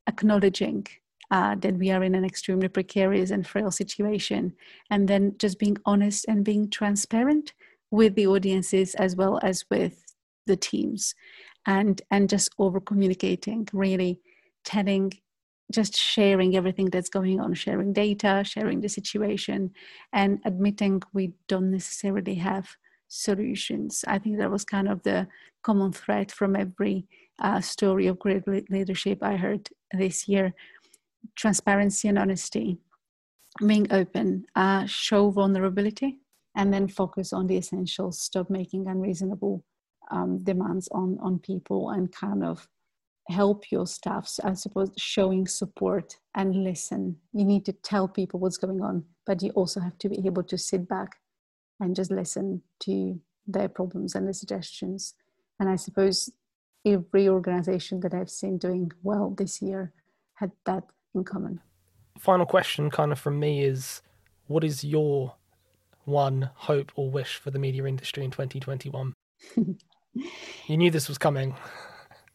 acknowledging 0.07 0.88
uh, 1.29 1.55
that 1.63 1.75
we 1.81 1.91
are 1.91 2.03
in 2.03 2.15
an 2.15 2.25
extremely 2.25 2.69
precarious 2.69 3.31
and 3.31 3.45
frail 3.45 3.71
situation, 3.71 4.53
and 4.89 5.07
then 5.09 5.35
just 5.38 5.59
being 5.59 5.77
honest 5.85 6.25
and 6.29 6.45
being 6.45 6.69
transparent 6.69 7.53
with 7.91 8.15
the 8.15 8.27
audiences 8.27 8.95
as 8.95 9.15
well 9.15 9.39
as 9.43 9.65
with 9.69 9.95
the 10.47 10.55
teams, 10.55 11.01
and 11.65 12.01
and 12.09 12.29
just 12.29 12.49
over 12.57 12.79
communicating, 12.79 13.67
really 13.73 14.21
telling 14.63 15.12
just 15.71 15.95
sharing 15.95 16.55
everything 16.55 16.89
that's 16.89 17.09
going 17.09 17.39
on, 17.39 17.53
sharing 17.53 17.93
data, 17.93 18.43
sharing 18.43 18.81
the 18.81 18.89
situation, 18.89 19.71
and 20.13 20.39
admitting 20.45 21.01
we 21.13 21.33
don't 21.47 21.69
necessarily 21.69 22.35
have 22.35 22.67
solutions. 23.10 24.06
I 24.08 24.19
think 24.19 24.38
that 24.38 24.50
was 24.50 24.63
kind 24.63 24.88
of 24.88 25.04
the 25.04 25.28
common 25.63 25.91
thread 25.91 26.32
from 26.32 26.56
every 26.56 27.06
uh, 27.39 27.62
story 27.62 28.08
of 28.08 28.19
great 28.19 28.48
leadership 28.48 29.19
I 29.22 29.36
heard 29.36 29.69
this 29.91 30.28
year 30.28 30.54
transparency 31.36 32.08
and 32.08 32.17
honesty, 32.17 32.78
being 33.65 33.91
open, 33.91 34.45
uh, 34.56 34.86
show 34.86 35.30
vulnerability, 35.30 36.19
and 36.56 36.74
then 36.74 36.88
focus 36.88 37.34
on 37.34 37.48
the 37.48 37.58
essentials. 37.58 38.19
Stop 38.19 38.50
making 38.50 38.88
unreasonable 38.88 39.63
um, 40.12 40.39
demands 40.43 40.88
on, 40.91 41.17
on 41.22 41.39
people 41.39 41.91
and 41.91 42.12
kind 42.12 42.43
of 42.43 42.67
help 43.30 43.72
your 43.72 43.86
staff. 43.86 44.32
I 44.43 44.54
suppose 44.54 44.91
showing 44.98 45.48
support 45.48 46.17
and 46.36 46.63
listen. 46.63 47.17
You 47.34 47.45
need 47.45 47.65
to 47.65 47.74
tell 47.74 48.08
people 48.08 48.39
what's 48.39 48.58
going 48.58 48.82
on, 48.82 49.04
but 49.26 49.41
you 49.43 49.52
also 49.52 49.80
have 49.80 49.98
to 50.00 50.10
be 50.10 50.26
able 50.26 50.43
to 50.43 50.58
sit 50.58 50.88
back 50.88 51.17
and 51.79 51.95
just 51.95 52.11
listen 52.11 52.61
to 52.81 53.19
their 53.47 53.69
problems 53.69 54.15
and 54.15 54.25
their 54.25 54.33
suggestions. 54.33 55.13
And 55.59 55.69
I 55.69 55.75
suppose 55.75 56.29
every 56.85 57.27
organization 57.27 57.99
that 58.01 58.13
I've 58.13 58.29
seen 58.29 58.57
doing 58.57 58.91
well 59.03 59.33
this 59.37 59.61
year 59.61 59.93
had 60.35 60.51
that 60.65 60.83
in 61.13 61.23
common. 61.23 61.61
Final 62.17 62.45
question, 62.45 62.89
kind 62.89 63.11
of 63.11 63.19
from 63.19 63.39
me, 63.39 63.63
is 63.63 64.01
what 64.47 64.63
is 64.63 64.83
your 64.83 65.35
one 66.05 66.49
hope 66.55 66.91
or 66.95 67.09
wish 67.09 67.37
for 67.37 67.51
the 67.51 67.59
media 67.59 67.85
industry 67.85 68.23
in 68.23 68.31
2021? 68.31 69.13
you 69.55 70.77
knew 70.77 70.91
this 70.91 71.07
was 71.07 71.17
coming. 71.17 71.55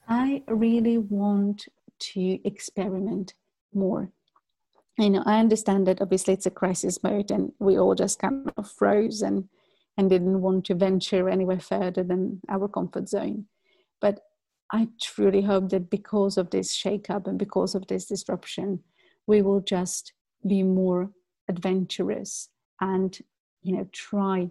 I 0.08 0.42
really 0.48 0.98
want 0.98 1.66
to 1.98 2.46
experiment 2.46 3.34
more. 3.72 4.10
You 4.98 5.10
know, 5.10 5.22
I 5.26 5.40
understand 5.40 5.86
that 5.86 6.00
obviously 6.00 6.34
it's 6.34 6.46
a 6.46 6.50
crisis 6.50 7.02
mode 7.02 7.30
and 7.30 7.52
we 7.58 7.78
all 7.78 7.94
just 7.94 8.20
kind 8.20 8.52
of 8.56 8.70
froze 8.70 9.22
and, 9.22 9.48
and 9.96 10.08
didn't 10.08 10.40
want 10.40 10.66
to 10.66 10.74
venture 10.74 11.28
anywhere 11.28 11.58
further 11.58 12.04
than 12.04 12.40
our 12.48 12.68
comfort 12.68 13.08
zone. 13.08 13.46
But 14.00 14.20
I 14.72 14.88
truly 15.00 15.42
hope 15.42 15.70
that 15.70 15.90
because 15.90 16.36
of 16.36 16.50
this 16.50 16.76
shakeup 16.76 17.26
and 17.26 17.38
because 17.38 17.74
of 17.74 17.86
this 17.88 18.06
disruption, 18.06 18.80
we 19.26 19.42
will 19.42 19.60
just 19.60 20.12
be 20.46 20.62
more 20.62 21.10
adventurous 21.48 22.48
and 22.80 23.18
you 23.62 23.76
know 23.76 23.86
try 23.92 24.48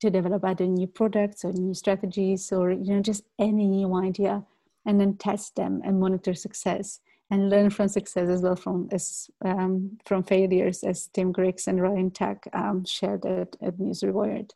to 0.00 0.10
develop 0.10 0.44
either 0.44 0.66
new 0.66 0.86
products 0.86 1.44
or 1.44 1.52
new 1.52 1.74
strategies 1.74 2.50
or 2.52 2.70
you 2.70 2.94
know 2.94 3.00
just 3.00 3.24
any 3.38 3.66
new 3.66 3.94
idea 3.94 4.44
and 4.84 5.00
then 5.00 5.16
test 5.16 5.54
them 5.56 5.80
and 5.84 6.00
monitor 6.00 6.34
success 6.34 7.00
and 7.32 7.48
learn 7.48 7.70
from 7.70 7.88
success 7.88 8.28
as 8.28 8.42
well 8.42 8.54
from 8.56 8.88
as 8.92 9.30
um, 9.42 9.98
from 10.04 10.22
failures 10.22 10.84
as 10.84 11.06
Tim 11.14 11.32
Griggs 11.32 11.66
and 11.66 11.80
Ryan 11.80 12.10
Tuck 12.10 12.44
um, 12.52 12.84
shared 12.84 13.24
at, 13.24 13.56
at 13.62 13.78
Newsrewired 13.78 14.50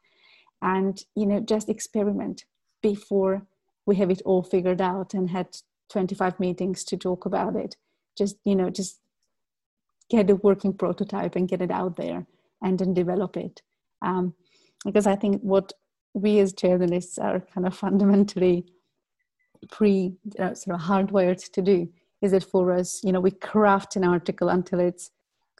and 0.60 1.02
you 1.14 1.24
know 1.26 1.40
just 1.40 1.70
experiment 1.70 2.44
before 2.82 3.46
we 3.86 3.96
have 3.96 4.10
it 4.10 4.20
all 4.26 4.42
figured 4.42 4.82
out 4.82 5.14
and 5.14 5.30
had 5.30 5.48
25 5.88 6.38
meetings 6.38 6.84
to 6.84 6.96
talk 6.98 7.24
about 7.24 7.56
it. 7.56 7.76
Just 8.16 8.36
you 8.44 8.54
know 8.54 8.68
just 8.68 9.00
get 10.10 10.30
a 10.30 10.36
working 10.36 10.74
prototype 10.74 11.34
and 11.34 11.48
get 11.48 11.62
it 11.62 11.70
out 11.70 11.96
there 11.96 12.26
and 12.62 12.78
then 12.78 12.92
develop 12.92 13.36
it. 13.38 13.62
Um, 14.02 14.34
because 14.84 15.06
i 15.06 15.16
think 15.16 15.40
what 15.40 15.72
we 16.12 16.38
as 16.38 16.52
journalists 16.52 17.18
are 17.18 17.40
kind 17.54 17.66
of 17.66 17.74
fundamentally 17.74 18.66
pre 19.70 20.14
uh, 20.38 20.54
sort 20.54 20.76
of 20.76 20.82
hardwired 20.82 21.50
to 21.52 21.62
do 21.62 21.88
is 22.22 22.32
it 22.32 22.44
for 22.44 22.72
us? 22.72 23.00
You 23.04 23.12
know 23.12 23.20
we 23.20 23.30
craft 23.30 23.96
an 23.96 24.04
article 24.04 24.48
until 24.48 24.80
it's 24.80 25.10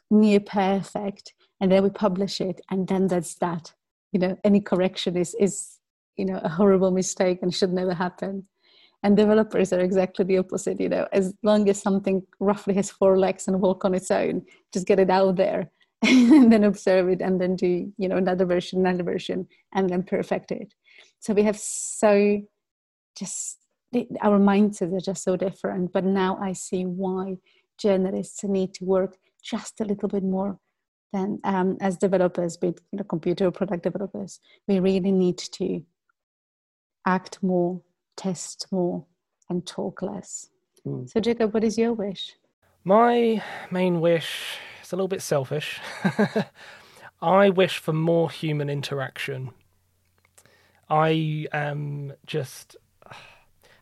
near 0.09 0.39
perfect 0.39 1.33
and 1.59 1.71
then 1.71 1.83
we 1.83 1.89
publish 1.89 2.39
it 2.41 2.61
and 2.69 2.87
then 2.87 3.07
that's 3.07 3.35
that. 3.35 3.73
You 4.11 4.19
know 4.19 4.37
any 4.43 4.61
correction 4.61 5.17
is 5.17 5.35
is 5.39 5.79
you 6.15 6.25
know 6.25 6.39
a 6.43 6.49
horrible 6.49 6.91
mistake 6.91 7.39
and 7.41 7.53
should 7.53 7.73
never 7.73 7.93
happen. 7.93 8.47
And 9.03 9.15
developers 9.15 9.71
are 9.71 9.79
exactly 9.79 10.25
the 10.25 10.39
opposite 10.39 10.79
you 10.79 10.89
know 10.89 11.07
as 11.11 11.33
long 11.43 11.69
as 11.69 11.81
something 11.81 12.23
roughly 12.39 12.73
has 12.75 12.89
four 12.89 13.17
legs 13.17 13.47
and 13.47 13.61
walk 13.61 13.85
on 13.85 13.93
its 13.93 14.09
own 14.09 14.41
just 14.73 14.87
get 14.87 14.99
it 14.99 15.11
out 15.11 15.35
there 15.35 15.69
and 16.01 16.51
then 16.51 16.63
observe 16.63 17.09
it 17.09 17.21
and 17.21 17.39
then 17.39 17.55
do 17.55 17.91
you 17.97 18.07
know 18.07 18.17
another 18.17 18.45
version 18.45 18.79
another 18.79 19.03
version 19.03 19.47
and 19.73 19.89
then 19.89 20.03
perfect 20.03 20.51
it. 20.51 20.73
So 21.19 21.33
we 21.33 21.43
have 21.43 21.57
so 21.57 22.41
just 23.17 23.57
our 24.21 24.39
mindsets 24.39 24.93
are 24.95 24.99
just 24.99 25.23
so 25.23 25.35
different 25.35 25.91
but 25.93 26.03
now 26.03 26.37
i 26.41 26.51
see 26.51 26.85
why 26.85 27.37
journalists 27.77 28.43
need 28.43 28.73
to 28.73 28.83
work 28.83 29.17
just 29.41 29.79
a 29.79 29.85
little 29.85 30.09
bit 30.09 30.23
more 30.23 30.59
than 31.13 31.39
um, 31.45 31.77
as 31.79 31.97
developers 31.97 32.57
be 32.57 32.67
it 32.67 32.81
you 32.91 32.97
know, 32.97 33.03
computer 33.03 33.49
product 33.49 33.83
developers 33.83 34.39
we 34.67 34.79
really 34.79 35.11
need 35.11 35.37
to 35.37 35.81
act 37.07 37.41
more, 37.41 37.81
test 38.17 38.67
more, 38.71 39.05
and 39.49 39.65
talk 39.65 40.01
less. 40.01 40.49
Mm. 40.85 41.09
So, 41.09 41.19
Jacob, 41.19 41.53
what 41.53 41.63
is 41.63 41.77
your 41.77 41.93
wish? 41.93 42.35
My 42.83 43.41
main 43.71 44.01
wish 44.01 44.57
is 44.83 44.91
a 44.91 44.95
little 44.95 45.07
bit 45.07 45.21
selfish. 45.21 45.79
I 47.21 47.49
wish 47.49 47.79
for 47.79 47.93
more 47.93 48.29
human 48.29 48.69
interaction. 48.69 49.51
I 50.89 51.47
am 51.51 52.13
just 52.25 52.75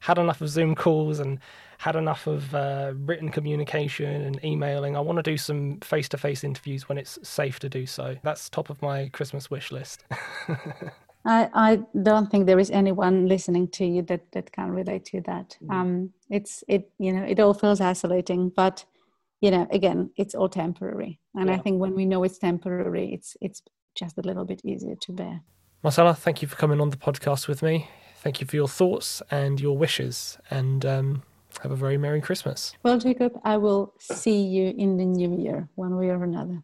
had 0.05 0.19
enough 0.19 0.39
of 0.39 0.49
Zoom 0.49 0.75
calls 0.75 1.19
and 1.19 1.39
had 1.79 1.95
enough 1.95 2.27
of 2.27 2.53
uh, 2.53 2.93
written 2.95 3.29
communication 3.29 4.21
and 4.21 4.39
emailing. 4.45 4.95
I 4.95 4.99
want 4.99 5.17
to 5.17 5.23
do 5.23 5.35
some 5.35 5.79
face 5.79 6.07
to 6.09 6.17
face 6.17 6.43
interviews 6.43 6.87
when 6.87 6.99
it's 6.99 7.17
safe 7.27 7.59
to 7.61 7.69
do 7.69 7.87
so. 7.87 8.15
That's 8.21 8.47
top 8.47 8.69
of 8.69 8.79
my 8.83 9.09
Christmas 9.09 9.49
wish 9.49 9.71
list. 9.71 10.05
I, 11.25 11.49
I 11.55 11.79
don't 12.03 12.29
think 12.29 12.45
there 12.45 12.59
is 12.59 12.69
anyone 12.69 13.27
listening 13.27 13.67
to 13.69 13.85
you 13.85 14.03
that, 14.03 14.31
that 14.33 14.51
can 14.51 14.69
relate 14.69 15.05
to 15.05 15.21
that. 15.21 15.57
Mm. 15.63 15.73
Um, 15.73 16.13
it's 16.29 16.63
it 16.67 16.91
you 16.99 17.11
know 17.11 17.23
it 17.23 17.39
all 17.39 17.55
feels 17.55 17.81
isolating, 17.81 18.51
but 18.55 18.85
you 19.41 19.49
know 19.49 19.67
again 19.71 20.11
it's 20.17 20.35
all 20.35 20.49
temporary, 20.49 21.19
and 21.33 21.49
yeah. 21.49 21.55
I 21.55 21.57
think 21.57 21.81
when 21.81 21.95
we 21.95 22.05
know 22.05 22.23
it's 22.23 22.37
temporary, 22.37 23.11
it's 23.11 23.35
it's 23.41 23.63
just 23.95 24.19
a 24.19 24.21
little 24.21 24.45
bit 24.45 24.61
easier 24.63 24.95
to 25.01 25.11
bear. 25.13 25.41
Marcela, 25.81 26.13
thank 26.13 26.43
you 26.43 26.47
for 26.47 26.57
coming 26.57 26.79
on 26.79 26.91
the 26.91 26.97
podcast 26.97 27.47
with 27.47 27.63
me. 27.63 27.89
Thank 28.25 28.41
you 28.41 28.47
for 28.47 28.55
your 28.55 28.67
thoughts 28.67 29.21
and 29.29 29.61
your 29.61 29.77
wishes, 29.77 30.39
and 30.49 30.83
um, 30.83 31.21
have 31.61 31.71
a 31.71 31.75
very 31.75 31.95
merry 31.95 32.21
Christmas. 32.21 32.73
Well, 32.81 32.97
Jacob, 32.97 33.39
I 33.43 33.57
will 33.57 33.93
see 33.99 34.41
you 34.41 34.73
in 34.75 34.97
the 34.97 35.05
new 35.05 35.37
year, 35.37 35.69
one 35.75 35.95
way 35.95 36.09
or 36.09 36.23
another. 36.23 36.63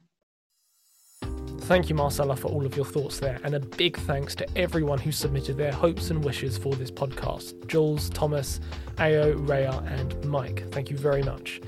Thank 1.65 1.87
you, 1.87 1.93
Marcela, 1.93 2.35
for 2.35 2.47
all 2.47 2.65
of 2.65 2.75
your 2.75 2.85
thoughts 2.85 3.19
there, 3.19 3.39
and 3.43 3.53
a 3.53 3.59
big 3.59 3.95
thanks 3.95 4.33
to 4.37 4.57
everyone 4.57 4.97
who 4.97 5.11
submitted 5.11 5.55
their 5.55 5.71
hopes 5.71 6.09
and 6.09 6.23
wishes 6.23 6.57
for 6.57 6.73
this 6.73 6.89
podcast 6.89 7.67
Jules, 7.67 8.09
Thomas, 8.09 8.59
Ao, 8.97 9.33
Reha, 9.35 9.85
and 9.85 10.25
Mike. 10.25 10.67
Thank 10.71 10.89
you 10.89 10.97
very 10.97 11.21
much. 11.21 11.61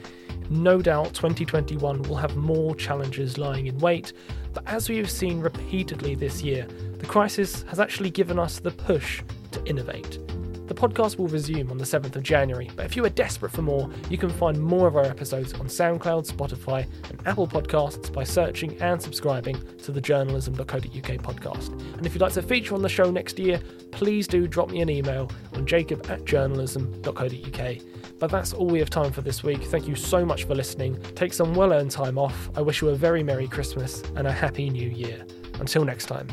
No 0.50 0.82
doubt 0.82 1.14
2021 1.14 2.02
will 2.02 2.16
have 2.16 2.36
more 2.36 2.76
challenges 2.76 3.38
lying 3.38 3.68
in 3.68 3.78
wait, 3.78 4.14
but 4.54 4.68
as 4.68 4.90
we 4.90 4.98
have 4.98 5.12
seen 5.12 5.40
repeatedly 5.40 6.16
this 6.16 6.42
year, 6.42 6.66
the 6.98 7.06
crisis 7.06 7.62
has 7.70 7.80
actually 7.80 8.10
given 8.10 8.40
us 8.40 8.58
the 8.58 8.72
push 8.72 9.22
innovate. 9.66 10.20
The 10.68 10.74
podcast 10.74 11.18
will 11.18 11.28
resume 11.28 11.70
on 11.72 11.78
the 11.78 11.84
7th 11.84 12.16
of 12.16 12.24
January, 12.24 12.70
but 12.76 12.86
if 12.86 12.96
you 12.96 13.04
are 13.04 13.10
desperate 13.10 13.52
for 13.52 13.62
more, 13.62 13.90
you 14.10 14.18
can 14.18 14.30
find 14.30 14.58
more 14.58 14.88
of 14.88 14.96
our 14.96 15.04
episodes 15.04 15.54
on 15.54 15.68
SoundCloud, 15.68 16.32
Spotify, 16.32 16.88
and 17.10 17.22
Apple 17.28 17.48
Podcasts 17.48 18.12
by 18.12 18.24
searching 18.24 18.82
and 18.82 19.02
subscribing 19.02 19.58
to 19.80 19.92
the 19.92 20.00
journalism.co.uk 20.00 20.82
podcast. 20.82 21.98
And 21.98 22.06
if 22.06 22.14
you'd 22.14 22.22
like 22.22 22.34
to 22.34 22.42
feature 22.42 22.76
on 22.76 22.82
the 22.82 22.90
show 22.90 23.12
next 23.12 23.38
year, 23.38 23.62
please 23.92 24.26
do 24.26 24.48
drop 24.48 24.72
me 24.72 24.82
an 24.82 24.90
email 24.90 25.30
on 25.54 25.66
jacob 25.66 26.10
at 26.10 26.24
journalism.co.uk. 26.24 27.78
But 28.20 28.32
that's 28.32 28.54
all 28.54 28.68
we 28.68 28.80
have 28.80 28.90
time 28.90 29.12
for 29.12 29.22
this 29.22 29.44
week. 29.44 29.64
Thank 29.66 29.86
you 29.86 29.96
so 29.96 30.24
much 30.24 30.46
for 30.46 30.56
listening. 30.56 31.02
Take 31.14 31.34
some 31.34 31.54
well 31.54 31.74
earned 31.74 31.92
time 31.92 32.18
off. 32.18 32.50
I 32.56 32.62
wish 32.62 32.82
you 32.82 32.88
a 32.90 32.96
very 32.96 33.22
Merry 33.22 33.50
Christmas 33.50 34.02
and 34.16 34.26
a 34.28 34.32
Happy 34.32 34.70
New 34.70 34.90
Year. 34.90 35.26
Until 35.60 35.84
next 35.84 36.06
time. 36.06 36.30